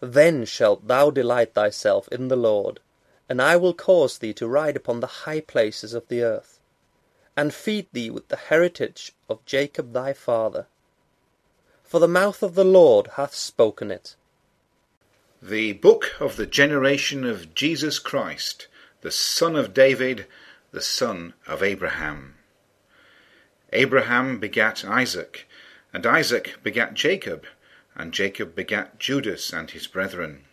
then 0.00 0.44
shalt 0.44 0.88
thou 0.88 1.10
delight 1.10 1.54
thyself 1.54 2.08
in 2.08 2.28
the 2.28 2.36
Lord, 2.36 2.80
and 3.28 3.40
I 3.40 3.56
will 3.56 3.72
cause 3.72 4.18
thee 4.18 4.34
to 4.34 4.48
ride 4.48 4.76
upon 4.76 5.00
the 5.00 5.06
high 5.06 5.40
places 5.40 5.94
of 5.94 6.08
the 6.08 6.22
earth, 6.22 6.58
and 7.36 7.54
feed 7.54 7.86
thee 7.92 8.10
with 8.10 8.28
the 8.28 8.36
heritage 8.36 9.12
of 9.28 9.44
Jacob 9.46 9.92
thy 9.92 10.12
father. 10.12 10.66
For 11.82 11.98
the 12.00 12.08
mouth 12.08 12.42
of 12.42 12.54
the 12.54 12.64
Lord 12.64 13.08
hath 13.16 13.34
spoken 13.34 13.90
it. 13.90 14.16
The 15.42 15.72
book 15.72 16.14
of 16.20 16.36
the 16.36 16.46
generation 16.46 17.24
of 17.24 17.54
Jesus 17.54 17.98
Christ, 17.98 18.68
the 19.00 19.10
son 19.10 19.56
of 19.56 19.74
David, 19.74 20.26
the 20.70 20.80
son 20.80 21.34
of 21.46 21.62
Abraham. 21.62 22.36
Abraham 23.72 24.38
begat 24.38 24.84
Isaac, 24.84 25.48
and 25.92 26.06
Isaac 26.06 26.58
begat 26.62 26.94
Jacob, 26.94 27.44
and 27.94 28.12
Jacob 28.12 28.54
begat 28.54 28.98
Judas 28.98 29.52
and 29.52 29.70
his 29.70 29.86
brethren. 29.86 30.44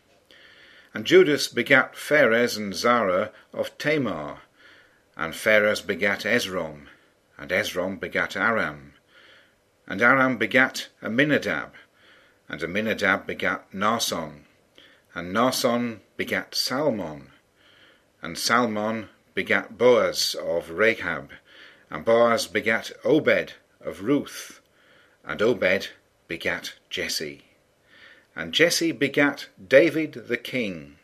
And 0.93 1.05
Judas 1.05 1.47
begat 1.47 1.95
Phares 1.95 2.57
and 2.57 2.73
Zara 2.73 3.31
of 3.53 3.77
Tamar, 3.77 4.39
and 5.19 5.35
Phares 5.35 5.81
begat 5.81 6.21
Esrom, 6.21 6.87
and 7.37 7.51
Esrom 7.51 7.99
begat 7.99 8.37
Aram, 8.37 8.93
and 9.85 10.01
Aram 10.01 10.37
begat 10.37 10.87
Amminadab, 11.03 11.73
and 12.47 12.63
Amminadab 12.63 13.27
begat 13.27 13.69
Naasson, 13.73 14.45
and 15.13 15.35
Naasson 15.35 15.99
begat 16.15 16.55
Salmon, 16.55 17.31
and 18.21 18.37
Salmon 18.37 19.09
begat 19.35 19.77
Boaz 19.77 20.37
of 20.41 20.69
Rahab, 20.69 21.31
and 21.89 22.05
Boaz 22.05 22.47
begat 22.47 22.93
Obed 23.03 23.55
of 23.81 24.03
Ruth, 24.03 24.61
and 25.25 25.41
Obed 25.41 25.89
begat 26.29 26.75
Jesse. 26.89 27.43
And 28.37 28.53
Jesse 28.53 28.93
begat 28.93 29.49
David 29.61 30.13
the 30.29 30.37
king, 30.37 30.95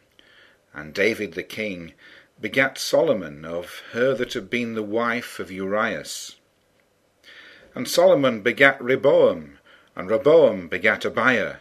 and 0.73 0.93
David 0.93 1.34
the 1.34 1.43
king 1.43 1.91
begat 2.39 2.78
Solomon 2.78 3.45
of 3.45 3.82
her 3.91 4.13
that 4.13 4.34
had 4.34 4.50
been 4.50 4.76
the 4.76 4.84
wife 4.84 5.39
of 5.39 5.52
Urias. 5.52 6.36
And 7.74 7.88
Solomon 7.88 8.41
begat 8.41 8.82
Rehoboam, 8.82 9.60
and 9.95 10.10
Rehoboam 10.10 10.67
begat 10.67 11.02
Abia, 11.02 11.58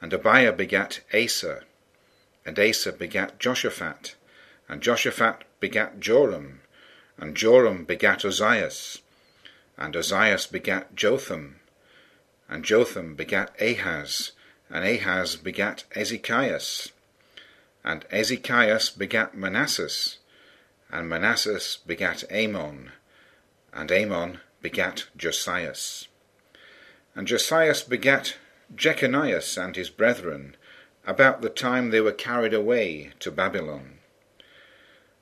and 0.00 0.12
Abia 0.12 0.56
begat 0.56 1.00
Asa, 1.12 1.62
and 2.44 2.58
Asa 2.58 2.92
begat 2.92 3.38
Joshaphat, 3.38 4.14
and 4.68 4.82
Joshaphat 4.82 5.42
begat 5.58 6.00
Joram, 6.00 6.60
and 7.18 7.36
Joram 7.36 7.84
begat 7.84 8.20
Ozias, 8.20 9.00
and 9.76 9.94
Ozias 9.94 10.50
begat 10.50 10.94
Jotham, 10.94 11.60
and 12.48 12.64
Jotham 12.64 13.14
begat 13.14 13.54
Ahaz, 13.60 14.32
and 14.68 14.84
Ahaz 14.84 15.36
begat 15.36 15.84
Ezekias, 15.94 16.92
and 17.84 18.04
Ezekias 18.10 18.90
begat 18.96 19.34
Manasses, 19.34 20.18
and 20.90 21.08
Manasses 21.08 21.78
begat 21.86 22.24
Amon, 22.30 22.92
and 23.72 23.90
Amon 23.90 24.40
begat 24.60 25.06
Josias. 25.16 26.08
And 27.14 27.26
Josias 27.26 27.82
begat 27.82 28.36
Jeconias 28.74 29.56
and 29.56 29.76
his 29.76 29.90
brethren, 29.90 30.56
about 31.06 31.40
the 31.40 31.48
time 31.48 31.90
they 31.90 32.00
were 32.00 32.12
carried 32.12 32.54
away 32.54 33.12
to 33.20 33.30
Babylon. 33.30 33.98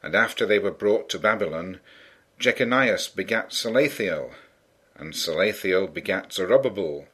And 0.02 0.14
after 0.14 0.44
they 0.44 0.58
were 0.58 0.70
brought 0.70 1.08
to 1.10 1.18
Babylon, 1.18 1.80
Jeconias 2.38 3.08
begat 3.08 3.50
Salathiel, 3.50 4.32
and 4.96 5.14
Salathiel 5.14 5.92
begat 5.92 6.32
Zerubbabel, 6.32 7.06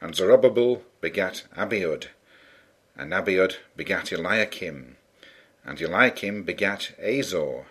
and 0.00 0.14
Zerubbabel 0.14 0.82
begat 1.00 1.44
Abiud, 1.56 2.06
and 2.96 3.12
Abiud 3.12 3.56
begat 3.76 4.12
Eliakim, 4.12 4.96
and 5.64 5.80
Eliakim 5.80 6.44
begat 6.44 6.92
Azor, 6.98 7.66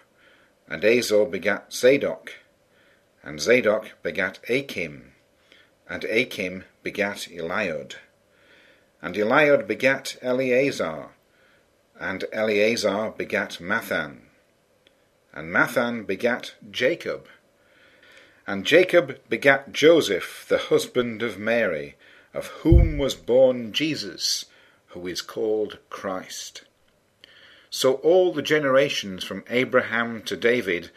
and 0.67 0.83
Azor 0.83 1.25
begat 1.25 1.73
Zadok, 1.73 2.33
and 3.23 3.41
Zadok 3.41 3.91
begat 4.03 4.39
Achim, 4.49 5.13
and 5.89 6.03
Achim 6.05 6.63
begat 6.83 7.27
Eliud, 7.31 7.95
and 9.01 9.15
Eliud 9.15 9.67
begat 9.67 10.17
Eleazar, 10.21 11.09
and 11.99 12.25
Eleazar 12.31 13.11
begat 13.17 13.57
Matthan, 13.59 14.21
and 15.33 15.51
Matthan 15.51 16.05
begat 16.05 16.53
Jacob, 16.69 17.27
and 18.45 18.65
Jacob 18.65 19.19
begat 19.27 19.73
Joseph, 19.73 20.45
the 20.47 20.57
husband 20.57 21.23
of 21.23 21.39
Mary, 21.39 21.95
of 22.33 22.47
whom 22.61 22.97
was 22.97 23.15
born 23.15 23.73
Jesus, 23.73 24.45
who 24.95 25.05
is 25.07 25.21
called 25.21 25.77
Christ. 25.91 26.63
So 27.69 27.95
all 27.95 28.33
the 28.33 28.41
generations 28.41 29.23
from 29.23 29.43
Abraham 29.49 30.23
to 30.23 30.35
David 30.35 30.89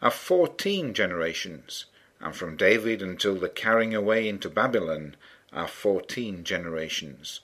are 0.00 0.10
fourteen 0.10 0.94
generations, 0.94 1.86
and 2.20 2.36
from 2.36 2.56
David 2.56 3.02
until 3.02 3.34
the 3.34 3.48
carrying 3.48 3.94
away 3.94 4.28
into 4.28 4.48
Babylon 4.48 5.16
are 5.52 5.66
fourteen 5.66 6.44
generations, 6.44 7.40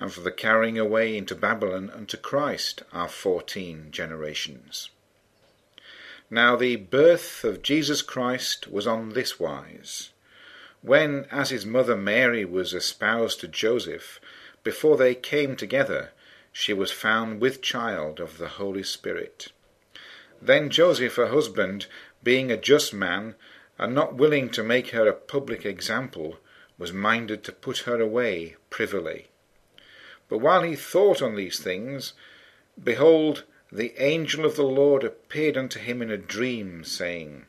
and 0.00 0.12
for 0.12 0.22
the 0.22 0.32
carrying 0.32 0.78
away 0.78 1.16
into 1.16 1.34
Babylon 1.34 1.90
unto 1.94 2.16
Christ 2.16 2.82
are 2.92 3.08
fourteen 3.08 3.88
generations. 3.90 4.88
Now 6.30 6.56
the 6.56 6.76
birth 6.76 7.44
of 7.44 7.62
Jesus 7.62 8.00
Christ 8.00 8.66
was 8.66 8.86
on 8.86 9.10
this 9.10 9.38
wise. 9.38 10.08
When, 10.80 11.26
as 11.30 11.50
his 11.50 11.66
mother 11.66 11.94
Mary 11.94 12.44
was 12.44 12.72
espoused 12.74 13.40
to 13.40 13.48
Joseph, 13.48 14.18
before 14.64 14.96
they 14.96 15.14
came 15.14 15.56
together, 15.56 16.10
she 16.52 16.72
was 16.72 16.90
found 16.90 17.40
with 17.40 17.62
child 17.62 18.20
of 18.20 18.38
the 18.38 18.48
Holy 18.48 18.82
Spirit. 18.82 19.50
Then 20.40 20.70
Joseph, 20.70 21.16
her 21.16 21.28
husband, 21.28 21.86
being 22.22 22.50
a 22.50 22.56
just 22.56 22.92
man, 22.92 23.34
and 23.78 23.94
not 23.94 24.14
willing 24.14 24.50
to 24.50 24.62
make 24.62 24.90
her 24.90 25.08
a 25.08 25.12
public 25.12 25.64
example, 25.64 26.38
was 26.78 26.92
minded 26.92 27.42
to 27.44 27.52
put 27.52 27.78
her 27.78 28.00
away 28.00 28.56
privily. 28.70 29.28
But 30.28 30.38
while 30.38 30.62
he 30.62 30.76
thought 30.76 31.22
on 31.22 31.36
these 31.36 31.58
things, 31.58 32.12
behold, 32.82 33.44
the 33.70 33.94
angel 34.02 34.44
of 34.44 34.56
the 34.56 34.64
Lord 34.64 35.04
appeared 35.04 35.56
unto 35.56 35.78
him 35.78 36.02
in 36.02 36.10
a 36.10 36.16
dream, 36.16 36.84
saying, 36.84 37.46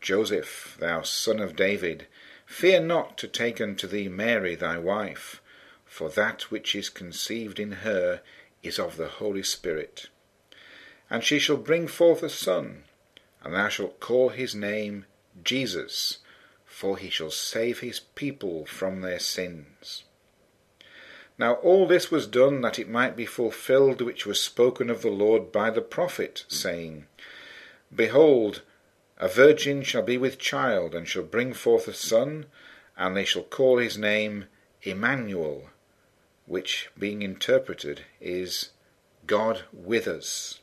Joseph, 0.00 0.76
thou 0.78 1.02
son 1.02 1.40
of 1.40 1.56
David, 1.56 2.06
Fear 2.46 2.80
not 2.82 3.18
to 3.18 3.28
take 3.28 3.60
unto 3.60 3.88
thee 3.88 4.08
Mary 4.08 4.54
thy 4.54 4.78
wife, 4.78 5.42
for 5.96 6.10
that 6.10 6.50
which 6.50 6.74
is 6.74 6.90
conceived 6.90 7.58
in 7.58 7.72
her 7.72 8.20
is 8.62 8.78
of 8.78 8.98
the 8.98 9.08
Holy 9.08 9.42
Spirit. 9.42 10.08
And 11.08 11.24
she 11.24 11.38
shall 11.38 11.56
bring 11.56 11.88
forth 11.88 12.22
a 12.22 12.28
son, 12.28 12.84
and 13.42 13.54
thou 13.54 13.70
shalt 13.70 13.98
call 13.98 14.28
his 14.28 14.54
name 14.54 15.06
Jesus, 15.42 16.18
for 16.66 16.98
he 16.98 17.08
shall 17.08 17.30
save 17.30 17.80
his 17.80 17.98
people 17.98 18.66
from 18.66 19.00
their 19.00 19.18
sins. 19.18 20.04
Now 21.38 21.54
all 21.54 21.86
this 21.86 22.10
was 22.10 22.26
done 22.26 22.60
that 22.60 22.78
it 22.78 22.90
might 22.90 23.16
be 23.16 23.24
fulfilled 23.24 24.02
which 24.02 24.26
was 24.26 24.38
spoken 24.38 24.90
of 24.90 25.00
the 25.00 25.10
Lord 25.10 25.50
by 25.50 25.70
the 25.70 25.80
prophet, 25.80 26.44
saying, 26.46 27.06
Behold, 27.94 28.60
a 29.16 29.28
virgin 29.28 29.82
shall 29.82 30.02
be 30.02 30.18
with 30.18 30.38
child, 30.38 30.94
and 30.94 31.08
shall 31.08 31.22
bring 31.22 31.54
forth 31.54 31.88
a 31.88 31.94
son, 31.94 32.44
and 32.98 33.16
they 33.16 33.24
shall 33.24 33.44
call 33.44 33.78
his 33.78 33.96
name 33.96 34.44
Emmanuel, 34.82 35.70
which, 36.46 36.88
being 36.98 37.22
interpreted, 37.22 38.02
is 38.20 38.70
God 39.26 39.64
with 39.72 40.06
us. 40.06 40.60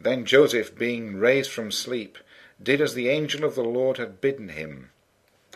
Then 0.00 0.24
Joseph, 0.24 0.76
being 0.78 1.16
raised 1.16 1.50
from 1.50 1.70
sleep, 1.70 2.16
did 2.62 2.80
as 2.80 2.94
the 2.94 3.08
angel 3.08 3.44
of 3.44 3.54
the 3.54 3.64
Lord 3.64 3.98
had 3.98 4.20
bidden 4.20 4.50
him, 4.50 4.90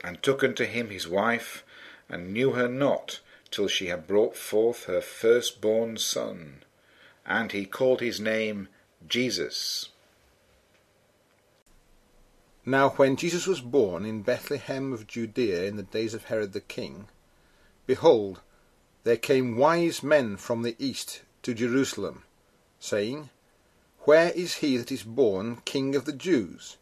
and 0.02 0.22
took 0.22 0.44
unto 0.44 0.64
him 0.64 0.90
his 0.90 1.08
wife, 1.08 1.64
and 2.08 2.32
knew 2.32 2.52
her 2.52 2.68
not 2.68 3.20
till 3.50 3.68
she 3.68 3.86
had 3.86 4.06
brought 4.06 4.36
forth 4.36 4.84
her 4.84 5.00
firstborn 5.00 5.96
son, 5.96 6.64
and 7.24 7.52
he 7.52 7.64
called 7.64 8.00
his 8.00 8.20
name 8.20 8.68
Jesus. 9.06 9.90
Now 12.66 12.90
when 12.90 13.16
Jesus 13.16 13.46
was 13.46 13.60
born 13.60 14.04
in 14.04 14.22
Bethlehem 14.22 14.92
of 14.92 15.06
Judea 15.06 15.64
in 15.64 15.76
the 15.76 15.82
days 15.82 16.14
of 16.14 16.24
Herod 16.24 16.52
the 16.52 16.60
king, 16.60 17.08
behold, 17.86 18.40
there 19.04 19.18
came 19.18 19.56
wise 19.56 20.02
men 20.02 20.36
from 20.36 20.62
the 20.62 20.74
east 20.78 21.20
to 21.42 21.52
Jerusalem, 21.52 22.24
saying, 22.80 23.28
Where 24.00 24.30
is 24.30 24.56
he 24.56 24.78
that 24.78 24.90
is 24.90 25.02
born 25.02 25.58
King 25.66 25.94
of 25.94 26.06
the 26.06 26.12
Jews? 26.12 26.78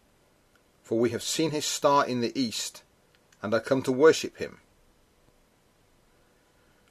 For 0.83 0.99
we 0.99 1.11
have 1.11 1.23
seen 1.23 1.51
his 1.51 1.67
star 1.67 2.07
in 2.07 2.21
the 2.21 2.37
east, 2.41 2.85
and 3.43 3.53
are 3.53 3.61
come 3.61 3.83
to 3.83 3.93
worship 3.93 4.37
him. 4.37 4.61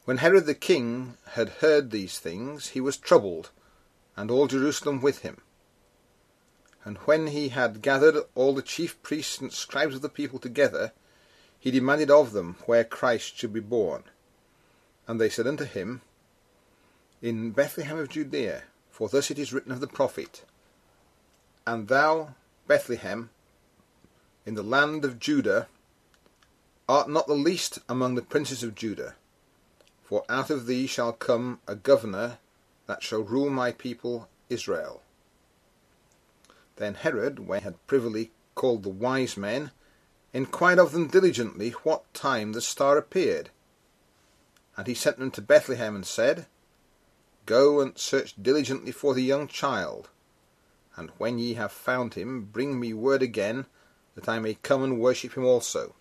When 0.04 0.18
Herod 0.18 0.48
the 0.48 0.56
king 0.56 1.18
had 1.30 1.62
heard 1.62 1.92
these 1.92 2.20
things, 2.20 2.70
he 2.70 2.82
was 2.82 2.98
troubled, 2.98 3.52
and 4.18 4.30
all 4.30 4.48
Jerusalem 4.48 5.02
with 5.02 5.20
him. 5.20 5.42
And 6.84 6.98
when 7.00 7.28
he 7.28 7.50
had 7.50 7.82
gathered 7.82 8.18
all 8.36 8.54
the 8.54 8.62
chief 8.62 9.02
priests 9.04 9.40
and 9.40 9.54
scribes 9.54 9.96
of 9.96 10.02
the 10.02 10.10
people 10.10 10.40
together, 10.40 10.92
he 11.58 11.72
demanded 11.72 12.12
of 12.12 12.34
them 12.34 12.58
where 12.66 12.84
Christ 12.84 13.38
should 13.38 13.54
be 13.54 13.60
born. 13.60 14.04
And 15.12 15.20
they 15.20 15.28
said 15.28 15.46
unto 15.46 15.66
him, 15.66 16.00
In 17.22 17.52
Bethlehem 17.52 17.98
of 17.98 18.08
Judea, 18.08 18.64
for 18.90 19.10
thus 19.10 19.30
it 19.30 19.38
is 19.38 19.52
written 19.52 19.74
of 19.74 19.82
the 19.82 19.86
prophet, 19.86 20.46
And 21.68 21.90
thou, 21.90 22.36
Bethlehem, 22.66 23.30
in 24.46 24.54
the 24.54 24.64
land 24.64 25.04
of 25.04 25.20
Judah, 25.20 25.68
art 26.88 27.10
not 27.10 27.28
the 27.28 27.34
least 27.34 27.80
among 27.90 28.16
the 28.16 28.22
princes 28.22 28.64
of 28.64 28.74
Judah, 28.74 29.16
for 30.02 30.24
out 30.30 30.50
of 30.50 30.66
thee 30.66 30.88
shall 30.88 31.12
come 31.12 31.60
a 31.68 31.76
governor 31.76 32.38
that 32.88 33.04
shall 33.04 33.20
rule 33.20 33.50
my 33.50 33.74
people 33.74 34.30
Israel. 34.48 35.02
Then 36.78 36.94
Herod, 36.94 37.50
when 37.50 37.60
he 37.60 37.64
had 37.66 37.86
privily 37.86 38.32
called 38.56 38.84
the 38.84 38.90
wise 38.90 39.36
men, 39.36 39.72
inquired 40.32 40.80
of 40.80 40.94
them 40.94 41.10
diligently 41.10 41.72
what 41.84 42.14
time 42.14 42.54
the 42.54 42.62
star 42.62 42.98
appeared. 42.98 43.50
And 44.82 44.88
he 44.88 44.96
sent 44.96 45.20
them 45.20 45.30
to 45.30 45.44
Bethlehem, 45.44 45.96
and 45.96 46.04
said, 46.04 46.48
Go 47.46 47.82
and 47.82 47.96
search 47.96 48.34
diligently 48.42 48.92
for 48.92 49.14
the 49.14 49.22
young 49.22 49.48
child, 49.48 50.10
and 50.96 51.12
when 51.20 51.38
ye 51.38 51.54
have 51.54 51.72
found 51.72 52.16
him, 52.16 52.46
bring 52.46 52.80
me 52.80 52.92
word 52.92 53.22
again, 53.22 53.68
that 54.16 54.28
I 54.28 54.40
may 54.40 54.56
come 54.56 54.84
and 54.84 55.00
worship 55.00 55.38
him 55.38 55.46
also. 55.46 55.94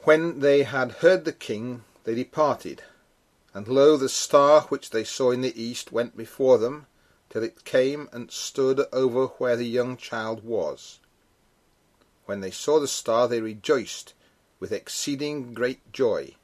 When 0.00 0.40
they 0.40 0.64
had 0.64 1.00
heard 1.00 1.24
the 1.24 1.32
king, 1.32 1.84
they 2.04 2.14
departed, 2.14 2.82
and 3.54 3.66
lo, 3.66 3.96
the 3.96 4.10
star 4.10 4.64
which 4.64 4.90
they 4.90 5.02
saw 5.02 5.30
in 5.30 5.40
the 5.40 5.58
east 5.58 5.92
went 5.92 6.18
before 6.18 6.58
them, 6.58 6.86
till 7.30 7.42
it 7.42 7.64
came 7.64 8.10
and 8.12 8.30
stood 8.30 8.82
over 8.92 9.28
where 9.38 9.56
the 9.56 9.64
young 9.64 9.96
child 9.96 10.44
was. 10.44 10.98
When 12.26 12.42
they 12.42 12.50
saw 12.50 12.78
the 12.78 12.86
star, 12.86 13.26
they 13.26 13.40
rejoiced 13.40 14.12
with 14.60 14.70
exceeding 14.70 15.54
great 15.54 15.94
joy. 15.94 16.34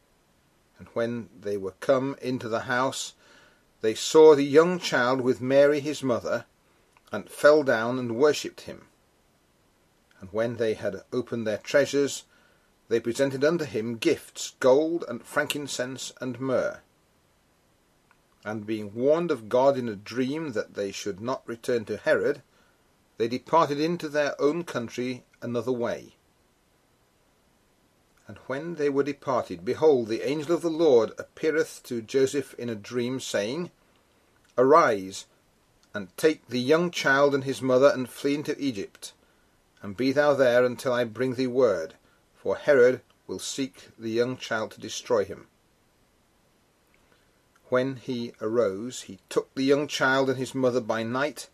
And 0.82 0.88
when 0.94 1.28
they 1.40 1.56
were 1.56 1.74
come 1.78 2.16
into 2.20 2.48
the 2.48 2.62
house, 2.62 3.12
they 3.82 3.94
saw 3.94 4.34
the 4.34 4.42
young 4.42 4.80
child 4.80 5.20
with 5.20 5.40
Mary 5.40 5.78
his 5.78 6.02
mother, 6.02 6.46
and 7.12 7.30
fell 7.30 7.62
down 7.62 8.00
and 8.00 8.16
worshipped 8.16 8.62
him. 8.62 8.88
And 10.20 10.28
when 10.32 10.56
they 10.56 10.74
had 10.74 11.02
opened 11.12 11.46
their 11.46 11.58
treasures, 11.58 12.24
they 12.88 12.98
presented 12.98 13.44
unto 13.44 13.64
him 13.64 13.96
gifts, 13.96 14.54
gold, 14.58 15.04
and 15.06 15.24
frankincense, 15.24 16.12
and 16.20 16.40
myrrh 16.40 16.80
and 18.44 18.66
being 18.66 18.92
warned 18.92 19.30
of 19.30 19.48
God 19.48 19.78
in 19.78 19.88
a 19.88 19.94
dream 19.94 20.50
that 20.50 20.74
they 20.74 20.90
should 20.90 21.20
not 21.20 21.46
return 21.46 21.84
to 21.84 21.96
Herod, 21.96 22.42
they 23.16 23.28
departed 23.28 23.78
into 23.78 24.08
their 24.08 24.40
own 24.40 24.64
country 24.64 25.22
another 25.40 25.70
way. 25.70 26.16
And 28.32 28.38
when 28.46 28.76
they 28.76 28.88
were 28.88 29.02
departed, 29.02 29.62
behold, 29.62 30.08
the 30.08 30.26
angel 30.26 30.54
of 30.54 30.62
the 30.62 30.70
Lord 30.70 31.12
appeareth 31.18 31.82
to 31.82 32.00
Joseph 32.00 32.54
in 32.54 32.70
a 32.70 32.74
dream, 32.74 33.20
saying, 33.20 33.70
Arise, 34.56 35.26
and 35.92 36.16
take 36.16 36.48
the 36.48 36.58
young 36.58 36.90
child 36.90 37.34
and 37.34 37.44
his 37.44 37.60
mother, 37.60 37.90
and 37.92 38.08
flee 38.08 38.36
into 38.36 38.58
Egypt, 38.58 39.12
and 39.82 39.98
be 39.98 40.12
thou 40.12 40.32
there 40.32 40.64
until 40.64 40.94
I 40.94 41.04
bring 41.04 41.34
thee 41.34 41.46
word, 41.46 41.92
for 42.34 42.56
Herod 42.56 43.02
will 43.26 43.38
seek 43.38 43.90
the 43.98 44.08
young 44.08 44.38
child 44.38 44.70
to 44.70 44.80
destroy 44.80 45.26
him. 45.26 45.48
When 47.68 47.96
he 47.96 48.32
arose, 48.40 49.02
he 49.02 49.18
took 49.28 49.54
the 49.54 49.62
young 49.62 49.86
child 49.86 50.30
and 50.30 50.38
his 50.38 50.54
mother 50.54 50.80
by 50.80 51.02
night, 51.02 51.50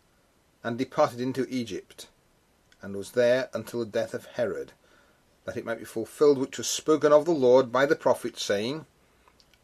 and 0.63 0.77
departed 0.77 1.19
into 1.19 1.45
Egypt, 1.49 2.07
and 2.81 2.95
was 2.95 3.11
there 3.11 3.49
until 3.53 3.81
the 3.81 3.85
death 3.85 4.13
of 4.13 4.27
Herod, 4.27 4.71
that 5.49 5.57
it 5.57 5.65
might 5.65 5.79
be 5.79 5.85
fulfilled 5.85 6.37
which 6.37 6.59
was 6.59 6.69
spoken 6.69 7.11
of 7.11 7.25
the 7.25 7.31
Lord 7.31 7.71
by 7.71 7.87
the 7.87 7.95
prophet, 7.95 8.37
saying, 8.37 8.85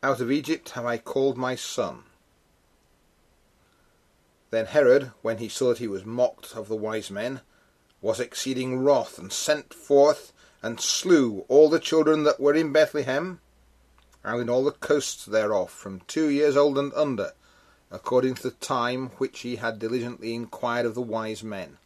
Out 0.02 0.20
of 0.20 0.32
Egypt 0.32 0.72
have 0.72 0.84
I 0.84 0.98
called 0.98 1.38
my 1.38 1.56
son. 1.56 2.06
Then 4.50 4.66
Herod, 4.66 5.12
when 5.22 5.38
he 5.38 5.48
saw 5.48 5.70
that 5.70 5.78
he 5.78 5.88
was 5.88 6.04
mocked 6.04 6.56
of 6.56 6.70
the 6.70 6.76
wise 6.76 7.12
men, 7.12 7.42
was 8.02 8.20
exceeding 8.20 8.80
wroth, 8.80 9.20
and 9.20 9.32
sent 9.32 9.76
forth 9.76 10.34
and 10.64 10.82
slew 10.82 11.46
all 11.50 11.70
the 11.70 11.80
children 11.80 12.24
that 12.24 12.40
were 12.40 12.56
in 12.56 12.74
Bethlehem 12.74 13.40
and 14.24 14.42
in 14.42 14.50
all 14.50 14.64
the 14.64 14.72
coasts 14.72 15.24
thereof, 15.24 15.70
from 15.70 16.02
two 16.08 16.30
years 16.30 16.58
old 16.58 16.80
and 16.80 16.92
under, 16.96 17.34
according 17.92 18.34
to 18.34 18.42
the 18.42 18.52
time 18.52 19.10
which 19.20 19.42
he 19.42 19.58
had 19.58 19.78
diligently 19.78 20.34
inquired 20.34 20.88
of 20.88 20.96
the 20.96 21.02
wise 21.02 21.44
men. 21.44 21.78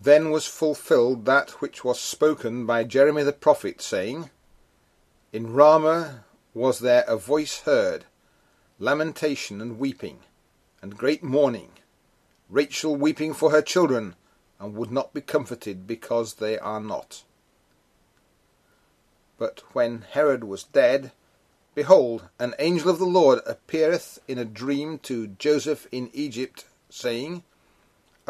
Then 0.00 0.30
was 0.30 0.46
fulfilled 0.46 1.24
that 1.24 1.50
which 1.60 1.84
was 1.84 2.00
spoken 2.00 2.66
by 2.66 2.84
Jeremy 2.84 3.24
the 3.24 3.32
prophet, 3.32 3.82
saying, 3.82 4.30
In 5.32 5.52
Ramah 5.52 6.24
was 6.54 6.78
there 6.78 7.04
a 7.08 7.16
voice 7.16 7.60
heard, 7.60 8.04
lamentation 8.78 9.60
and 9.60 9.78
weeping, 9.78 10.20
and 10.80 10.96
great 10.96 11.24
mourning, 11.24 11.72
Rachel 12.48 12.94
weeping 12.94 13.34
for 13.34 13.50
her 13.50 13.62
children, 13.62 14.14
and 14.60 14.74
would 14.74 14.90
not 14.90 15.12
be 15.12 15.20
comforted 15.20 15.86
because 15.86 16.34
they 16.34 16.58
are 16.58 16.80
not. 16.80 17.24
But 19.36 19.62
when 19.72 20.02
Herod 20.10 20.44
was 20.44 20.64
dead, 20.64 21.12
behold, 21.74 22.28
an 22.38 22.54
angel 22.58 22.90
of 22.90 22.98
the 22.98 23.04
Lord 23.04 23.40
appeareth 23.46 24.20
in 24.26 24.38
a 24.38 24.44
dream 24.44 24.98
to 25.00 25.28
Joseph 25.28 25.86
in 25.92 26.10
Egypt, 26.12 26.66
saying, 26.88 27.42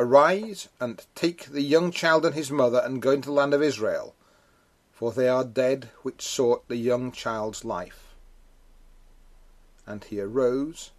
Arise, 0.00 0.68
and 0.78 1.04
take 1.16 1.46
the 1.46 1.60
young 1.60 1.90
child 1.90 2.24
and 2.24 2.36
his 2.36 2.52
mother, 2.52 2.80
and 2.84 3.02
go 3.02 3.10
into 3.10 3.26
the 3.26 3.34
land 3.34 3.52
of 3.52 3.60
Israel, 3.60 4.14
for 4.92 5.10
they 5.10 5.28
are 5.28 5.42
dead 5.42 5.90
which 6.02 6.22
sought 6.22 6.68
the 6.68 6.76
young 6.76 7.10
child's 7.10 7.64
life. 7.64 8.14
And 9.86 10.04
he 10.04 10.20
arose, 10.20 10.92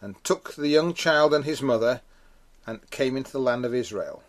and 0.00 0.16
took 0.24 0.54
the 0.54 0.68
young 0.68 0.94
child 0.94 1.34
and 1.34 1.44
his 1.44 1.60
mother, 1.60 2.00
and 2.66 2.90
came 2.90 3.14
into 3.14 3.30
the 3.30 3.38
land 3.38 3.66
of 3.66 3.74
Israel. 3.74 4.22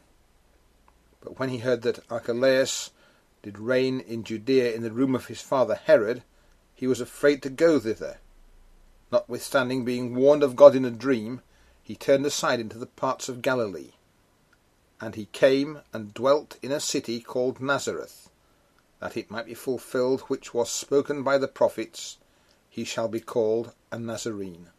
But 1.21 1.39
when 1.39 1.47
he 1.47 1.59
heard 1.59 1.83
that 1.83 2.03
Archelaus 2.09 2.91
did 3.43 3.57
reign 3.57 4.01
in 4.01 4.25
Judea 4.25 4.73
in 4.73 4.83
the 4.83 4.91
room 4.91 5.15
of 5.15 5.27
his 5.27 5.41
father 5.41 5.75
Herod, 5.75 6.23
he 6.75 6.85
was 6.85 6.99
afraid 6.99 7.41
to 7.43 7.49
go 7.49 7.79
thither. 7.79 8.17
Notwithstanding 9.09 9.85
being 9.85 10.15
warned 10.15 10.43
of 10.43 10.57
God 10.57 10.75
in 10.75 10.83
a 10.83 10.91
dream, 10.91 11.41
he 11.81 11.95
turned 11.95 12.25
aside 12.25 12.59
into 12.59 12.77
the 12.77 12.85
parts 12.85 13.29
of 13.29 13.41
Galilee. 13.41 13.93
And 14.99 15.15
he 15.15 15.25
came 15.27 15.81
and 15.93 16.13
dwelt 16.13 16.57
in 16.61 16.71
a 16.71 16.79
city 16.79 17.19
called 17.21 17.61
Nazareth, 17.61 18.29
that 18.99 19.15
it 19.15 19.29
might 19.29 19.45
be 19.45 19.53
fulfilled 19.53 20.21
which 20.21 20.53
was 20.53 20.69
spoken 20.69 21.23
by 21.23 21.37
the 21.37 21.47
prophets, 21.47 22.17
he 22.69 22.83
shall 22.83 23.07
be 23.07 23.19
called 23.19 23.73
a 23.91 23.99
Nazarene. 23.99 24.69